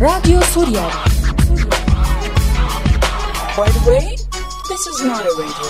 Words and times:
راديو 0.00 0.40
سوريالي 0.40 0.90
By 3.56 3.68
the 3.76 3.82
way, 3.90 4.16
this 4.70 4.82
is 4.90 4.98
not 5.04 5.22
a 5.30 5.32
radio. 5.40 5.68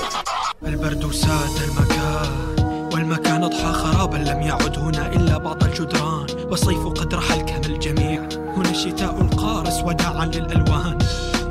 البرد 0.67 1.13
ساد 1.13 1.57
المكان 1.69 2.31
والمكان 2.93 3.45
أضحى 3.45 3.73
خرابا 3.73 4.17
لم 4.17 4.43
يعد 4.43 4.79
هنا 4.79 5.07
إلا 5.13 5.39
بعض 5.39 5.65
الجدران 5.65 6.27
والصيف 6.51 6.87
قد 6.87 7.15
رحل 7.15 7.41
كما 7.41 7.67
الجميع. 7.67 8.29
هنا 8.57 8.71
الشتاء 8.71 9.21
القارس 9.21 9.83
وداعا 9.85 10.27
للألوان. 10.27 10.99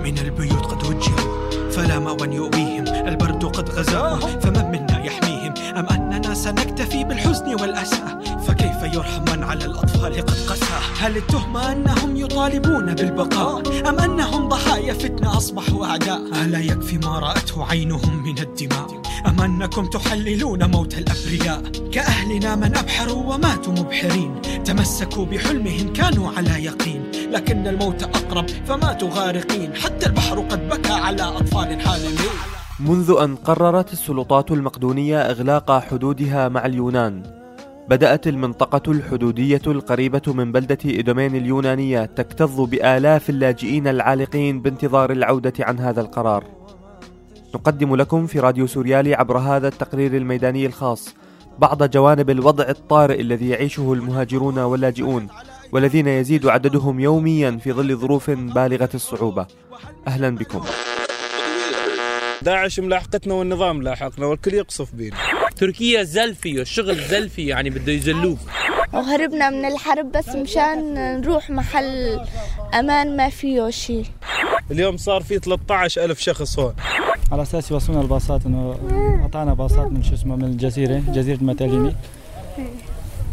من 0.04 0.18
البيوت 0.18 0.66
قد 0.66 0.88
وجهوا 0.88 1.52
فلا 1.71 1.99
مأوى 1.99 2.35
يؤويهم. 2.35 2.88
البرد 2.88 3.46
قد 3.46 3.70
غزاهم 3.70 4.40
فمن 4.40 4.66
منا 4.71 5.04
يحميهم؟ 5.05 5.54
أم 5.77 5.85
أننا 5.85 6.34
سنكتفي 6.34 7.04
بالحزن 7.04 7.62
والأسى؟ 7.62 8.04
فكيف 8.80 8.96
يرحم 8.96 9.22
من 9.22 9.44
على 9.44 9.66
الأطفال 9.66 10.14
قد 10.14 10.50
قسى؟ 10.50 10.80
هل 11.00 11.18
التهمة 11.18 11.72
أنهم 11.72 12.16
يطالبون 12.16 12.94
بالبقاء؟ 12.96 13.90
أم 13.90 14.00
أنهم 14.00 14.50
ضحايا 14.50 14.94
فتنة 14.94 15.38
أصبحوا 15.38 15.86
أعداء؟ 15.86 16.22
ألا 16.46 16.60
يكفي 16.60 16.98
ما 16.98 17.20
رأته 17.20 17.66
عينهم 17.66 18.24
من 18.24 18.40
الدماء؟ 18.40 19.02
أم 19.28 19.42
أنكم 19.42 19.86
تحللون 19.86 20.72
موت 20.72 20.98
الأبرياء؟ 20.98 21.62
كأهلنا 21.92 22.55
من 22.55 22.78
أبحروا 22.78 23.34
وماتوا 23.34 23.74
مبحرين. 23.74 24.42
تمسكوا 24.66 25.26
بحلمهم 25.26 25.94
كانوا 25.94 26.32
على 26.38 26.66
يقين. 26.66 27.12
لكن 27.32 27.68
الموت 27.68 28.04
أقرب 28.04 28.48
فماتوا 28.68 29.10
غارقين 29.10 29.76
حتى 29.76 30.05
البحر 30.05 30.40
قد 30.40 30.70
بكى 30.70 30.94
على 30.94 31.24
أطفال 31.24 31.82
حالمين 31.82 32.30
منذ 32.80 33.16
أن 33.21 33.36
قررت 33.36 33.93
السلطات 33.93 34.52
المقدونية 34.52 35.21
إغلاق 35.21 35.80
حدودها 35.80 36.49
مع 36.49 36.66
اليونان 36.66 37.38
بدأت 37.90 38.27
المنطقة 38.27 38.91
الحدودية 38.91 39.62
القريبة 39.68 40.21
من 40.27 40.51
بلدة 40.51 40.77
إدومين 40.85 41.35
اليونانية 41.35 42.05
تكتظ 42.05 42.62
بآلاف 42.62 43.29
اللاجئين 43.29 43.87
العالقين 43.87 44.62
بانتظار 44.62 45.12
العودة 45.12 45.54
عن 45.59 45.79
هذا 45.79 46.01
القرار. 46.01 46.43
نقدم 47.55 47.96
لكم 47.96 48.27
في 48.27 48.40
راديو 48.40 48.68
سوريالي 48.68 49.13
عبر 49.13 49.37
هذا 49.37 49.68
التقرير 49.68 50.18
الميداني 50.18 50.65
الخاص 50.65 51.15
بعض 51.59 51.84
جوانب 51.84 52.29
الوضع 52.29 52.70
الطارئ 52.70 53.21
الذي 53.21 53.49
يعيشه 53.49 53.93
المهاجرون 53.93 54.59
واللاجئون 54.59 55.27
والذين 55.71 56.07
يزيد 56.07 56.48
عددهم 56.48 56.99
يوميا 56.99 57.51
في 57.63 57.74
ظل 57.74 57.96
ظروف 57.96 58.29
بالغة 58.29 58.90
الصعوبة. 58.93 59.48
أهلا 60.07 60.35
بكم. 60.35 60.62
داعش 62.41 62.79
ملاحقتنا 62.79 63.34
والنظام 63.34 63.81
لاحقنا 63.81 64.25
والكل 64.25 64.53
يقصف 64.53 64.96
بينا. 64.96 65.18
تركيا 65.59 66.03
زل 66.03 66.35
فيه 66.35 66.62
الشغل 66.62 66.96
زل 66.96 67.29
فيه 67.29 67.50
يعني 67.50 67.69
بده 67.69 67.91
يزلوه 67.91 68.38
وهربنا 68.94 69.50
من 69.50 69.66
الحرب 69.66 70.12
بس 70.12 70.29
مشان 70.29 70.94
نروح 71.22 71.50
محل 71.50 72.19
أمان 72.74 73.18
ما 73.18 73.29
فيه 73.29 73.69
شيء. 73.69 74.06
اليوم 74.72 74.97
صار 74.97 75.22
في 75.22 75.40
13 75.40 76.03
ألف 76.06 76.19
شخص 76.19 76.59
هون. 76.59 76.74
على 77.31 77.41
أساس 77.41 77.72
يوصلونا 77.72 78.02
الباصات 78.02 78.46
إنه 78.46 78.75
اعطانا 79.22 79.53
باصات 79.53 79.91
من 79.91 80.03
شو 80.03 80.13
اسمه 80.13 80.35
من 80.35 80.44
الجزيرة 80.44 81.03
جزيرة 81.07 81.44
متاليني. 81.44 81.96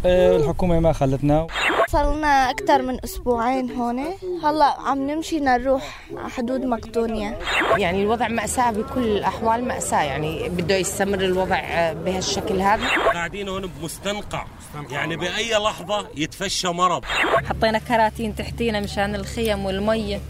آه، 0.05 0.37
الحكومة 0.37 0.79
ما 0.79 0.93
خلتنا. 0.93 1.47
صرنا 1.89 2.49
أكثر 2.49 2.81
من 2.81 3.03
أسبوعين 3.03 3.71
هون. 3.71 4.05
هلا 4.43 4.65
عم 4.65 5.11
نمشي 5.11 5.39
نروح 5.39 6.01
على 6.17 6.29
حدود 6.29 6.61
مقدونيا. 6.61 7.39
يعني 7.77 8.03
الوضع 8.03 8.27
مأساة 8.27 8.71
بكل 8.71 9.07
الأحوال 9.07 9.67
مأساة 9.67 10.01
يعني 10.01 10.49
بده 10.49 10.75
يستمر 10.75 11.19
الوضع 11.19 11.93
بهالشكل 11.93 12.61
هذا. 12.61 12.87
قاعدين 13.13 13.49
هون 13.49 13.67
بمستنقع. 13.67 14.45
يعني 14.89 15.15
بأي 15.15 15.53
لحظة 15.53 16.07
يتفشى 16.15 16.67
مرض. 16.67 17.05
حطينا 17.49 17.79
كراتين 17.79 18.35
تحتينا 18.35 18.79
مشان 18.79 19.15
الخيم 19.15 19.65
والمية 19.65 20.21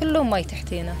كلهم 0.00 0.30
مي 0.30 0.44
تحتينا. 0.44 0.94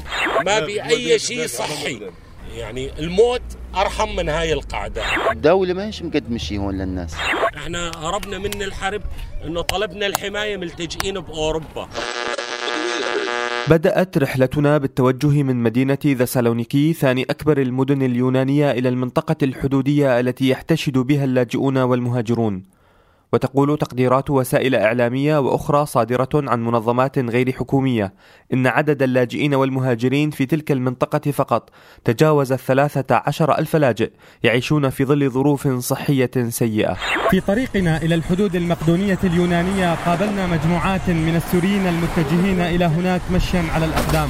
ما 0.46 0.60
بأي 0.60 1.18
شيء 1.18 1.46
صحي. 1.46 2.10
يعني 2.54 2.98
الموت 2.98 3.42
أرحم 3.76 4.16
من 4.16 4.28
هاي 4.28 4.52
القاعدة. 4.52 5.02
الدولة 5.32 5.74
ما 5.74 5.86
هيش 5.86 6.02
مقدمة 6.02 6.38
شيء 6.38 6.58
هون 6.58 6.78
للناس؟ 6.78 7.14
إحنا 7.56 7.90
هربنا 7.96 8.38
من 8.38 8.62
الحرب 8.62 9.02
إنه 9.44 9.60
طلبنا 9.60 10.06
الحماية 10.06 10.56
ملتجئين 10.56 11.20
بأوروبا. 11.20 11.88
بدأت 13.68 14.18
رحلتنا 14.18 14.78
بالتوجه 14.78 15.42
من 15.42 15.56
مدينة 15.56 15.98
ذسالونيكي 16.06 16.92
ثاني 16.92 17.22
أكبر 17.30 17.58
المدن 17.58 18.02
اليونانية 18.02 18.70
إلى 18.70 18.88
المنطقة 18.88 19.36
الحدودية 19.42 20.20
التي 20.20 20.48
يحتشد 20.48 20.98
بها 20.98 21.24
اللاجئون 21.24 21.78
والمهاجرون. 21.78 22.75
وتقول 23.32 23.78
تقديرات 23.78 24.30
وسائل 24.30 24.74
إعلامية 24.74 25.38
وأخرى 25.38 25.86
صادرة 25.86 26.28
عن 26.34 26.64
منظمات 26.64 27.18
غير 27.18 27.52
حكومية. 27.52 28.14
إن 28.52 28.66
عدد 28.66 29.02
اللاجئين 29.02 29.54
والمهاجرين 29.54 30.30
في 30.30 30.46
تلك 30.46 30.72
المنطقة 30.72 31.30
فقط 31.30 31.70
تجاوز 32.04 32.52
الثلاثة 32.52 33.22
عشر 33.26 33.58
ألف 33.58 33.76
لاجئ 33.76 34.10
يعيشون 34.42 34.90
في 34.90 35.04
ظل 35.04 35.30
ظروف 35.30 35.68
صحية 35.68 36.30
سيئة. 36.48 36.96
في 37.30 37.40
طريقنا 37.40 38.02
إلى 38.02 38.14
الحدود 38.14 38.56
المقدونية 38.56 39.18
اليونانية 39.24 39.94
قابلنا 39.94 40.46
مجموعات 40.46 41.10
من 41.10 41.36
السوريين 41.36 41.86
المتجهين 41.86 42.60
إلى 42.60 42.84
هناك 42.84 43.20
مشيا 43.32 43.62
على 43.74 43.84
الأقدام. 43.84 44.28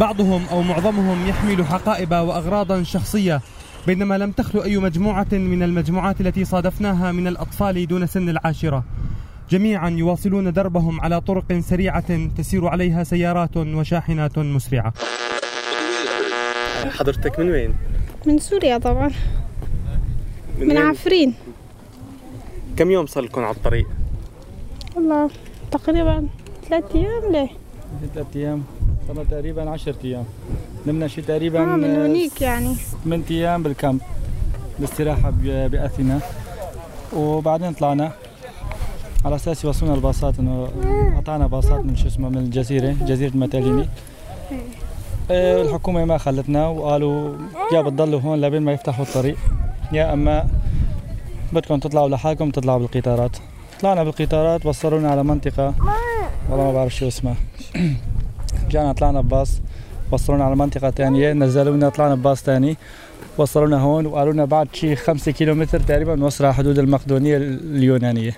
بعضهم 0.00 0.46
أو 0.50 0.62
معظمهم 0.62 1.28
يحمل 1.28 1.66
حقائب 1.66 2.10
وأغراضا 2.10 2.82
شخصية 2.82 3.40
بينما 3.86 4.18
لم 4.18 4.30
تخلو 4.32 4.62
أي 4.62 4.76
مجموعة 4.78 5.26
من 5.32 5.62
المجموعات 5.62 6.20
التي 6.20 6.44
صادفناها 6.44 7.12
من 7.12 7.26
الأطفال 7.26 7.86
دون 7.86 8.06
سن 8.06 8.28
العاشرة 8.28 8.84
جميعا 9.50 9.90
يواصلون 9.90 10.52
دربهم 10.52 11.00
على 11.00 11.20
طرق 11.20 11.52
سريعة 11.58 12.28
تسير 12.38 12.66
عليها 12.66 13.04
سيارات 13.04 13.56
وشاحنات 13.56 14.38
مسرعة 14.38 14.92
حضرتك 16.90 17.38
من 17.38 17.50
وين؟ 17.50 17.74
من 18.26 18.38
سوريا 18.38 18.78
طبعا 18.78 19.10
من, 20.58 20.68
من 20.68 20.76
عفرين 20.76 21.34
كم 22.76 22.90
يوم 22.90 23.06
صار 23.06 23.24
لكم 23.24 23.44
على 23.44 23.56
الطريق؟ 23.56 23.86
والله 24.96 25.30
تقريبا 25.70 26.26
ثلاث 26.68 26.84
أيام 26.94 27.32
ليه؟ 27.32 27.48
ثلاث 28.14 28.26
أيام 28.36 28.62
صرنا 29.08 29.24
تقريبا 29.24 29.70
10 29.70 29.94
أيام 30.04 30.24
نمنا 30.86 31.08
شي 31.08 31.22
تقريبا 31.22 31.60
آه 31.62 31.76
من 31.76 31.96
هونيك 31.96 32.42
يعني. 32.42 32.76
8 33.04 33.24
أيام 33.30 33.62
بالكامب 33.62 34.00
باستراحة 34.78 35.30
بأثينا. 35.42 36.20
وبعدين 37.16 37.72
طلعنا. 37.72 38.12
على 39.24 39.36
أساس 39.36 39.64
يوصلونا 39.64 39.94
الباصات 39.94 40.38
إنه 40.38 40.68
اعطانا 41.14 41.46
باصات 41.46 41.80
من 41.84 41.96
شو 41.96 42.06
اسمه 42.06 42.28
من 42.28 42.38
الجزيرة 42.38 42.96
جزيرة 43.00 43.36
متاليني 43.36 43.88
آه، 45.30 45.62
الحكومة 45.62 46.04
ما 46.04 46.18
خلتنا 46.18 46.66
وقالوا 46.68 47.36
يا 47.72 47.80
بتضلوا 47.80 48.20
هون 48.20 48.40
لبين 48.40 48.62
ما 48.62 48.72
يفتحوا 48.72 49.04
الطريق. 49.04 49.36
يا 49.92 50.12
أما 50.12 50.46
بدكم 51.52 51.78
تطلعوا 51.78 52.08
لحالكم 52.08 52.50
تطلعوا 52.50 52.78
بالقطارات. 52.78 53.36
طلعنا 53.80 54.04
بالقطارات 54.04 54.66
وصلونا 54.66 55.10
على 55.10 55.22
منطقة 55.24 55.74
والله 56.50 56.64
ما 56.64 56.72
بعرف 56.72 56.94
شو 56.94 57.08
اسمها. 57.08 57.34
رجعنا 58.66 58.92
طلعنا 58.92 59.20
بباص. 59.20 59.60
وصلونا 60.10 60.44
على 60.44 60.56
منطقة 60.56 60.90
تانية 60.90 61.32
نزلونا 61.32 61.88
طلعنا 61.88 62.14
بباص 62.14 62.42
تاني 62.42 62.76
وصلونا 63.38 63.80
هون 63.80 64.06
وقالوا 64.06 64.32
لنا 64.32 64.44
بعد 64.44 64.68
شي 64.72 64.96
خمسة 64.96 65.32
كيلومتر 65.32 65.80
تقريبا 65.80 66.16
نوصل 66.16 66.44
على 66.44 66.54
حدود 66.54 66.78
المقدونية 66.78 67.36
اليونانية. 67.36 68.36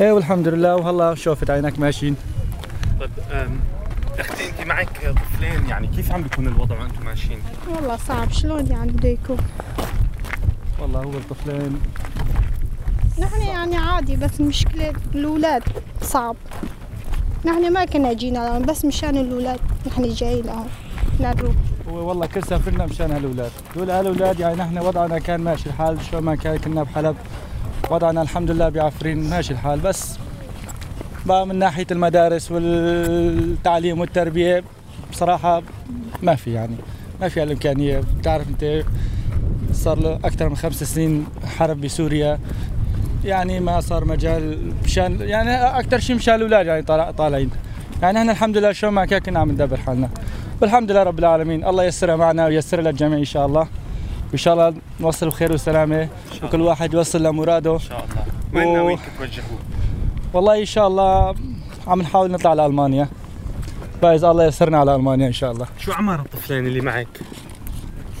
إيه 0.00 0.12
والحمد 0.12 0.48
لله. 0.48 0.76
وهلا 0.76 1.14
شوفت 1.14 1.50
عينك 1.50 1.78
ماشيين. 1.78 2.16
طيب 3.00 3.10
أختي 4.18 4.48
انت 4.48 4.66
معك 4.66 4.88
طفلين 4.88 5.66
يعني 5.68 5.86
كيف 5.86 6.12
عم 6.12 6.22
بيكون 6.22 6.46
الوضع 6.46 6.80
وأنتم 6.80 7.04
ماشيين؟ 7.04 7.38
والله 7.68 7.96
صعب. 7.96 8.32
شلون 8.32 8.66
يعني 8.66 8.92
بده 8.92 9.08
يكون؟ 9.08 9.36
والله 10.80 11.00
هو 11.00 11.10
الطفلين. 11.10 11.80
نحن 13.18 13.42
يعني 13.42 13.76
عادي 13.76 14.16
بس 14.16 14.40
مشكلة 14.40 14.92
الأولاد 15.14 15.62
صعب. 16.02 16.36
نحن 17.44 17.72
ما 17.72 17.84
كنا 17.84 18.12
جينا 18.12 18.38
لهم 18.38 18.62
بس 18.62 18.84
مشان 18.84 19.16
الأولاد 19.16 19.60
نحن 19.86 20.08
جايين 20.08 20.46
لهم. 20.46 20.66
لنروح 21.20 21.54
هو 21.88 22.08
والله 22.08 22.26
كل 22.26 22.42
سافرنا 22.42 22.86
مشان 22.86 23.10
هالأولاد. 23.10 23.50
دول 23.76 23.90
هالأولاد 23.90 24.40
يعني 24.40 24.56
نحن 24.56 24.78
وضعنا 24.78 25.18
كان 25.18 25.40
ماشي 25.40 25.68
الحال 25.68 25.98
شو 26.10 26.20
ما 26.20 26.34
كان 26.34 26.56
كنا 26.58 26.82
بحلب. 26.82 27.16
وضعنا 27.90 28.22
الحمد 28.22 28.50
لله 28.50 28.68
بعفرين 28.68 29.30
ماشي 29.30 29.52
الحال. 29.52 29.80
بس 29.80 30.18
بقى 31.26 31.46
من 31.46 31.56
ناحية 31.58 31.86
المدارس 31.90 32.52
والتعليم 32.52 34.00
والتربية 34.00 34.64
بصراحة 35.12 35.62
ما 36.22 36.34
في 36.34 36.52
يعني 36.52 36.76
ما 37.20 37.28
في 37.28 37.42
الإمكانية 37.42 38.02
بتعرف 38.18 38.48
أنت 38.48 38.84
صار 39.72 39.98
له 39.98 40.14
أكثر 40.14 40.48
من 40.48 40.56
خمس 40.56 40.84
سنين 40.84 41.26
حرب 41.58 41.80
بسوريا. 41.80 42.38
يعني 43.24 43.60
ما 43.60 43.80
صار 43.80 44.04
مجال 44.04 44.72
مشان 44.84 45.20
يعني 45.20 45.54
أكثر 45.78 45.98
شيء 45.98 46.16
مشان 46.16 46.34
الأولاد 46.34 46.66
يعني 46.66 46.82
طالع 46.82 47.10
طالعين. 47.10 47.50
يعني 48.02 48.18
إحنا 48.18 48.32
الحمد 48.32 48.56
لله 48.56 48.72
شو 48.72 48.90
ما 48.90 49.04
كان 49.04 49.18
كنا 49.18 49.38
عم 49.38 49.50
ندبر 49.50 49.76
حالنا. 49.76 50.08
والحمد 50.60 50.90
لله 50.90 51.02
رب 51.02 51.18
العالمين. 51.18 51.64
الله 51.64 51.84
ييسرها 51.84 52.16
معنا 52.16 52.46
وييسرها 52.46 52.82
للجميع 52.82 53.18
إن 53.18 53.24
شاء 53.24 53.46
الله. 53.46 53.68
وان 54.30 54.36
شاء 54.36 54.54
الله 54.54 54.74
نوصل 55.00 55.28
بخير 55.28 55.52
وسلامة. 55.52 56.08
وكل 56.42 56.60
واحد 56.60 56.94
يوصل 56.94 57.22
لمراده. 57.22 57.74
إن 57.74 57.78
شاء 57.78 58.04
الله. 58.04 58.24
وين 58.54 58.74
ناويين 58.74 58.98
تتوجهوا؟ 58.98 59.58
والله 60.32 60.60
إن 60.60 60.64
شاء 60.64 60.88
الله 60.88 61.34
عم 61.86 62.02
نحاول 62.02 62.30
نطلع 62.30 62.50
على 62.50 62.66
المانيا 62.66 63.08
فإذا 64.02 64.30
الله 64.30 64.44
يسرنا 64.44 64.78
على 64.78 64.94
ألمانيا 64.94 65.26
إن 65.26 65.32
شاء 65.32 65.52
الله. 65.52 65.66
شو 65.78 65.92
أعمار 65.92 66.20
الطفلين 66.20 66.66
اللي 66.66 66.80
معك؟ 66.80 67.08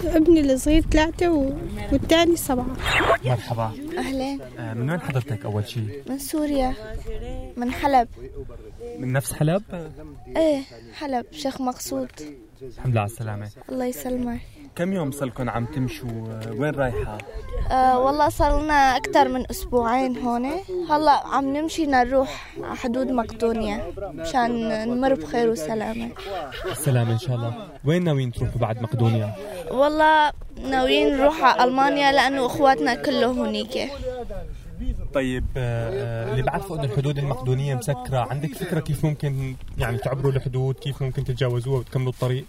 ابني 0.04 0.40
الصغير 0.40 0.82
ثلاثة 0.82 1.28
و... 1.32 1.52
والثاني 1.92 2.36
سبعة. 2.36 2.76
مرحبا. 3.24 3.72
أهلين. 3.98 4.40
آه، 4.58 4.74
من 4.74 4.90
وين 4.90 5.00
حضرتك 5.00 5.44
أول 5.44 5.68
شيء 5.68 6.02
من 6.08 6.18
سوريا. 6.18 6.74
من 7.56 7.72
حلب. 7.72 8.08
من 8.98 9.12
نفس 9.12 9.32
حلب؟ 9.32 9.62
إيه 10.36 10.60
حلب. 10.94 11.26
شيخ 11.32 11.60
مقصود. 11.60 12.08
الحمد 12.62 12.92
لله 12.92 13.00
على 13.00 13.10
السلامة. 13.10 13.50
الله 13.68 13.84
يسلمك. 13.86 14.40
كم 14.78 14.92
يوم 14.92 15.10
صلكم 15.10 15.50
عم 15.50 15.66
تمشوا؟ 15.66 16.08
وين 16.58 16.74
رايحة؟ 16.74 17.18
أه 17.70 17.98
والله 17.98 18.28
صار 18.28 18.62
لنا 18.62 18.96
أكثر 18.96 19.28
من 19.28 19.50
أسبوعين 19.50 20.18
هون. 20.18 20.46
هلا 20.90 21.26
عم 21.26 21.56
نمشي 21.56 21.86
نروح 21.86 22.54
على 22.62 22.76
حدود 22.76 23.06
مقدونيا 23.06 23.92
مشان 24.14 24.68
نمر 24.88 25.14
بخير 25.14 25.50
وسلامة. 25.50 26.10
السلامه 26.70 27.12
إن 27.12 27.18
شاء 27.18 27.36
الله. 27.36 27.68
وين 27.84 28.04
ناويين 28.04 28.32
تروحوا 28.32 28.58
بعد 28.60 28.82
مقدونيا؟ 28.82 29.34
والله 29.70 30.32
ناويين 30.70 31.16
نروح 31.16 31.42
على 31.42 31.64
ألمانيا 31.64 32.12
لأنه 32.12 32.46
إخواتنا 32.46 32.94
كله 32.94 33.26
هونيك 33.26 33.90
طيب 35.14 35.44
آه، 35.56 35.90
آه، 35.90 36.30
اللي 36.30 36.42
بعرفه 36.42 36.74
إنه 36.74 36.84
الحدود 36.84 37.18
المقدونية 37.18 37.74
مسكرة 37.74 38.18
عندك 38.18 38.54
فكرة 38.54 38.80
كيف 38.80 39.04
ممكن 39.04 39.54
يعني 39.78 39.98
تعبروا 39.98 40.32
الحدود 40.32 40.74
كيف 40.74 41.02
ممكن 41.02 41.24
تتجاوزوها 41.24 41.78
وتكملوا 41.78 42.12
الطريق؟ 42.12 42.44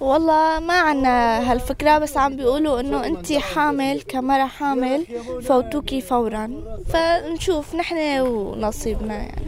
والله 0.00 0.60
ما 0.60 0.74
عنا 0.80 1.52
هالفكرة 1.52 1.98
بس 1.98 2.16
عم 2.16 2.36
بيقولوا 2.36 2.80
إنه 2.80 3.06
انت 3.06 3.32
حامل 3.32 4.02
كمرة 4.02 4.46
حامل 4.46 5.06
فوتوكي 5.42 6.00
فورا. 6.00 6.50
فنشوف 6.88 7.74
نحن 7.74 8.20
ونصيبنا 8.20 9.14
يعني. 9.14 9.46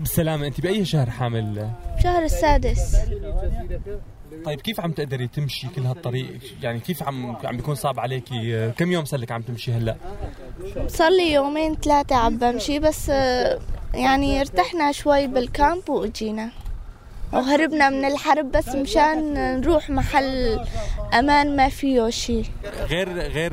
بالسلامة 0.00 0.46
انت 0.46 0.60
بأي 0.60 0.84
شهر 0.84 1.10
حامل؟ 1.10 1.68
شهر 2.02 2.22
السادس. 2.22 2.96
طيب 4.44 4.60
كيف 4.60 4.80
عم 4.80 4.92
تقدري 4.92 5.28
تمشي 5.28 5.68
كل 5.68 5.82
هالطريق؟ 5.82 6.26
يعني 6.62 6.80
كيف 6.80 7.02
عم 7.02 7.36
عم 7.44 7.56
بيكون 7.56 7.74
صعب 7.74 8.00
عليكي 8.00 8.72
كم 8.76 8.92
يوم 8.92 9.04
صار 9.04 9.20
لك 9.20 9.32
عم 9.32 9.42
تمشي 9.42 9.72
هلأ؟ 9.72 9.96
صار 10.86 11.10
لي 11.10 11.32
يومين 11.32 11.74
ثلاثة 11.74 12.16
عم 12.16 12.38
بمشي 12.38 12.78
بس 12.78 13.10
آه، 13.10 13.58
يعني 13.94 14.40
ارتحنا 14.40 14.92
شوي 14.92 15.26
بالكامب 15.26 15.90
وإجينا. 15.90 16.50
وهربنا 17.34 17.90
من 17.90 18.04
الحرب 18.04 18.50
بس 18.52 18.68
مشان 18.68 19.34
نروح 19.60 19.90
محل 19.90 20.60
أمان 21.18 21.56
ما 21.56 21.68
فيه 21.68 22.08
شيء 22.10 22.44
غير 22.90 23.08
غير 23.18 23.52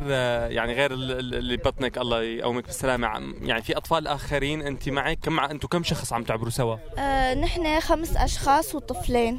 يعني 0.52 0.74
غير 0.74 0.94
ال- 0.94 1.12
ال- 1.12 1.36
اللي 1.36 1.58
بطنك 1.58 1.98
الله 1.98 2.24
يقومك 2.24 2.66
بالسلامة. 2.66 3.08
يعني 3.42 3.62
في 3.62 3.78
أطفال 3.78 4.08
آخرين 4.08 4.62
أنت 4.62 4.90
معك 4.90 5.20
كم 5.24 5.40
أنتم 5.40 5.68
كم 5.68 5.84
شخص 5.84 6.14
عم 6.14 6.24
تعبروا 6.24 6.50
سوا؟ 6.50 6.76
آه 6.98 7.34
نحن 7.34 7.80
خمس 7.80 8.18
أشخاص 8.18 8.76
وطفلين. 8.76 9.38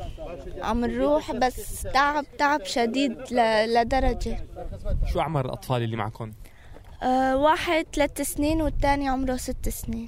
عم 0.63 0.85
نروح 0.85 1.33
بس 1.33 1.83
تعب 1.83 2.25
تعب 2.39 2.65
شديد 2.65 3.17
ل- 3.31 3.75
لدرجة. 3.75 4.47
شو 5.13 5.21
أعمار 5.21 5.45
الأطفال 5.47 5.83
اللي 5.83 5.97
معكم 5.97 6.33
آه 7.03 7.37
واحد 7.37 7.87
ثلاث 7.95 8.21
سنين 8.23 8.63
والثاني 8.63 9.09
عمره 9.09 9.37
ست 9.37 9.69
سنين. 9.69 10.07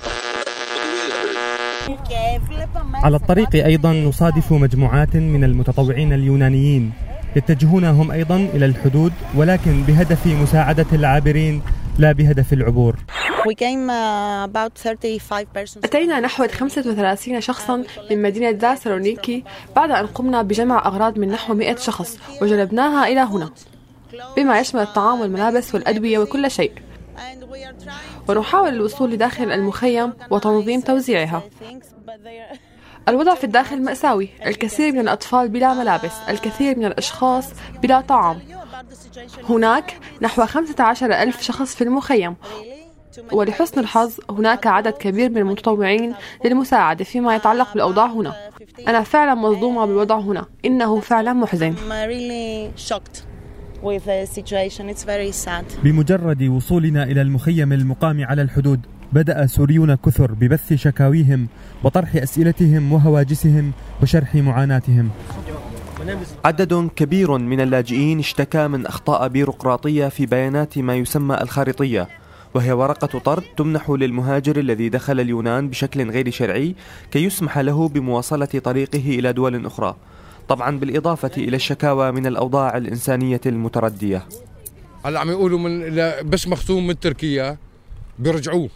على 2.94 3.16
الطريق 3.16 3.54
أيضا 3.54 3.92
نصادف 3.92 4.52
مجموعات 4.52 5.16
من 5.16 5.44
المتطوعين 5.44 6.12
اليونانيين. 6.12 6.92
يتجهون 7.36 7.84
هم 7.84 8.10
أيضا 8.10 8.36
إلى 8.36 8.66
الحدود 8.66 9.12
ولكن 9.36 9.82
بهدف 9.82 10.26
مساعدة 10.26 10.86
العابرين 10.92 11.62
لا 11.98 12.12
بهدف 12.12 12.52
العبور. 12.52 12.96
Uh, 13.44 14.48
about 14.48 14.78
35 14.78 15.46
persons. 15.54 15.84
أتينا 15.84 16.20
نحو 16.20 16.48
35 16.48 17.40
شخصا 17.40 17.84
من 18.10 18.22
مدينة 18.22 18.50
ذا 18.50 18.74
سالونيكي 18.74 19.44
بعد 19.76 19.90
أن 19.90 20.06
قمنا 20.06 20.42
بجمع 20.42 20.86
أغراض 20.86 21.18
من 21.18 21.28
نحو 21.28 21.54
100 21.54 21.76
شخص 21.76 22.18
وجلبناها 22.42 23.06
إلى 23.08 23.20
هنا. 23.20 23.50
بما 24.36 24.60
يشمل 24.60 24.80
الطعام 24.80 25.20
والملابس 25.20 25.74
والأدوية 25.74 26.18
وكل 26.18 26.50
شيء. 26.50 26.72
ونحاول 28.28 28.68
الوصول 28.68 29.10
لداخل 29.10 29.52
المخيم 29.52 30.12
وتنظيم 30.30 30.80
توزيعها. 30.80 31.42
الوضع 33.08 33.34
في 33.34 33.44
الداخل 33.44 33.82
مأساوي. 33.82 34.28
الكثير 34.46 34.92
من 34.92 35.00
الأطفال 35.00 35.48
بلا 35.48 35.74
ملابس. 35.74 36.12
الكثير 36.28 36.78
من 36.78 36.84
الأشخاص 36.84 37.46
بلا 37.82 38.00
طعام. 38.00 38.38
هناك 39.48 39.98
نحو 40.22 40.46
15 40.46 41.12
ألف 41.22 41.42
شخص 41.42 41.74
في 41.74 41.84
المخيم. 41.84 42.36
ولحسن 43.32 43.80
الحظ 43.80 44.12
هناك 44.30 44.66
عدد 44.66 44.92
كبير 44.92 45.30
من 45.30 45.38
المتطوعين 45.38 46.14
للمساعدة 46.44 47.04
فيما 47.04 47.36
يتعلق 47.36 47.72
بالأوضاع 47.72 48.06
هنا. 48.06 48.34
أنا 48.88 49.02
فعلا 49.02 49.34
مصدومة 49.34 49.86
بالوضع 49.86 50.18
هنا. 50.18 50.46
إنه 50.64 51.00
فعلا 51.00 51.32
محزن. 51.32 51.74
Sad. 55.44 55.80
بمجرد 55.84 56.42
وصولنا 56.42 57.02
إلى 57.02 57.22
المخيم 57.22 57.72
المقام 57.72 58.24
على 58.24 58.42
الحدود. 58.42 58.80
بدأ 59.12 59.46
سوريون 59.46 59.94
كثر 59.94 60.32
ببث 60.32 60.72
شكاويهم 60.72 61.48
وطرح 61.84 62.16
أسئلتهم 62.16 62.92
وهواجسهم 62.92 63.72
وشرح 64.02 64.34
معاناتهم. 64.34 65.10
عدد 66.44 66.90
كبير 66.96 67.38
من 67.38 67.60
اللاجئين 67.60 68.18
اشتكى 68.18 68.68
من 68.68 68.86
أخطاء 68.86 69.28
بيروقراطية 69.28 70.08
في 70.08 70.26
بيانات 70.26 70.78
ما 70.78 70.96
يسمى 70.96 71.34
الخارطية 71.40 72.08
وهي 72.54 72.72
ورقة 72.72 73.18
طرد 73.18 73.42
تمنح 73.56 73.90
للمهاجر 73.90 74.56
الذي 74.58 74.88
دخل 74.88 75.20
اليونان 75.20 75.68
بشكل 75.68 76.10
غير 76.10 76.30
شرعي 76.30 76.74
كي 77.10 77.24
يسمح 77.24 77.58
له 77.58 77.88
بمواصلة 77.88 78.46
طريقه 78.64 79.18
إلى 79.18 79.32
دول 79.32 79.66
أخرى 79.66 79.96
طبعا 80.48 80.78
بالإضافة 80.78 81.30
إلى 81.36 81.56
الشكاوى 81.56 82.12
من 82.12 82.26
الأوضاع 82.26 82.76
الإنسانية 82.76 83.40
المتردية. 83.46 84.26
هلا 85.04 85.20
عم 85.20 85.30
يقولوا 85.30 85.58
من 85.58 85.96
بس 86.30 86.48
مختوم 86.48 86.86
من 86.86 87.00
تركيا 87.00 87.56
بيرجعوه. 88.18 88.70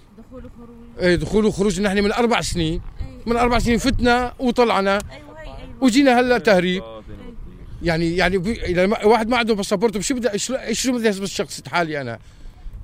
إيه 1.00 1.14
دخول 1.14 1.44
وخروج 1.44 1.80
نحن 1.80 2.04
من 2.04 2.12
أربع 2.12 2.40
سنين. 2.40 2.80
من 3.26 3.36
أربع 3.36 3.58
سنين 3.58 3.78
فتنا 3.78 4.34
وطلعنا. 4.38 4.98
وجينا 5.80 6.20
هلا 6.20 6.38
تهريب. 6.38 6.82
يعني 7.82 8.16
يعني 8.16 8.36
إذا 8.64 9.04
واحد 9.06 9.28
ما 9.28 9.36
عنده 9.36 9.54
باسبورت 9.54 9.98
شو 9.98 10.14
بدي 10.14 10.38
شو 10.72 10.92
بدي 10.92 11.08
اثبت 11.08 11.28
شخصيه 11.28 11.62
حالي 11.70 12.00
أنا؟ 12.00 12.18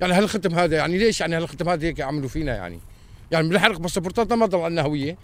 يعني 0.01 0.13
هالختم 0.13 0.55
هذا 0.55 0.75
يعني 0.75 0.97
ليش 0.97 1.21
يعني 1.21 1.37
هالختم 1.37 1.69
هذا 1.69 1.87
هيك 1.87 2.01
عملوا 2.01 2.29
فينا 2.29 2.55
يعني؟ 2.55 2.79
يعني 3.31 3.49
بنحرق 3.49 3.79
باسبورتاتنا 3.79 4.35
ما 4.35 4.45
ضل 4.45 4.59
عندنا 4.59 4.81
هوية. 4.81 5.17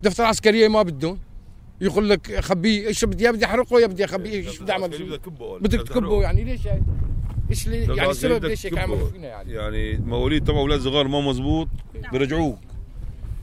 دفتر 0.00 0.24
عسكرية 0.24 0.68
ما 0.68 0.82
بدهم. 0.82 1.18
يقول 1.80 2.10
لك 2.10 2.40
خبيه 2.40 2.88
إيش 2.88 3.04
بدي 3.04 3.24
يا 3.24 3.30
بدي 3.30 3.44
أحرقه 3.44 3.80
يا 3.80 3.86
بدي 3.86 4.04
أخبيه 4.04 4.30
إيش 4.30 4.58
بدي 4.58 4.72
أعمل؟ 4.72 4.92
فيه؟ 4.92 5.18
بدك 5.60 5.88
تكبه 5.88 6.22
يعني 6.22 6.44
ليش 6.44 6.64
يعني؟ 6.64 6.82
إيش 7.52 7.66
يعني 7.66 8.10
السبب 8.10 8.44
ليش 8.44 8.66
هيك 8.66 8.78
عملوا 8.78 9.08
فينا 9.10 9.28
يعني. 9.28 9.52
يعني 9.52 9.96
مواليد 9.96 10.44
تبع 10.44 10.58
أولاد 10.58 10.80
صغار 10.80 11.08
ما 11.08 11.20
مزبوط 11.20 11.68
بيرجعوك. 12.12 12.58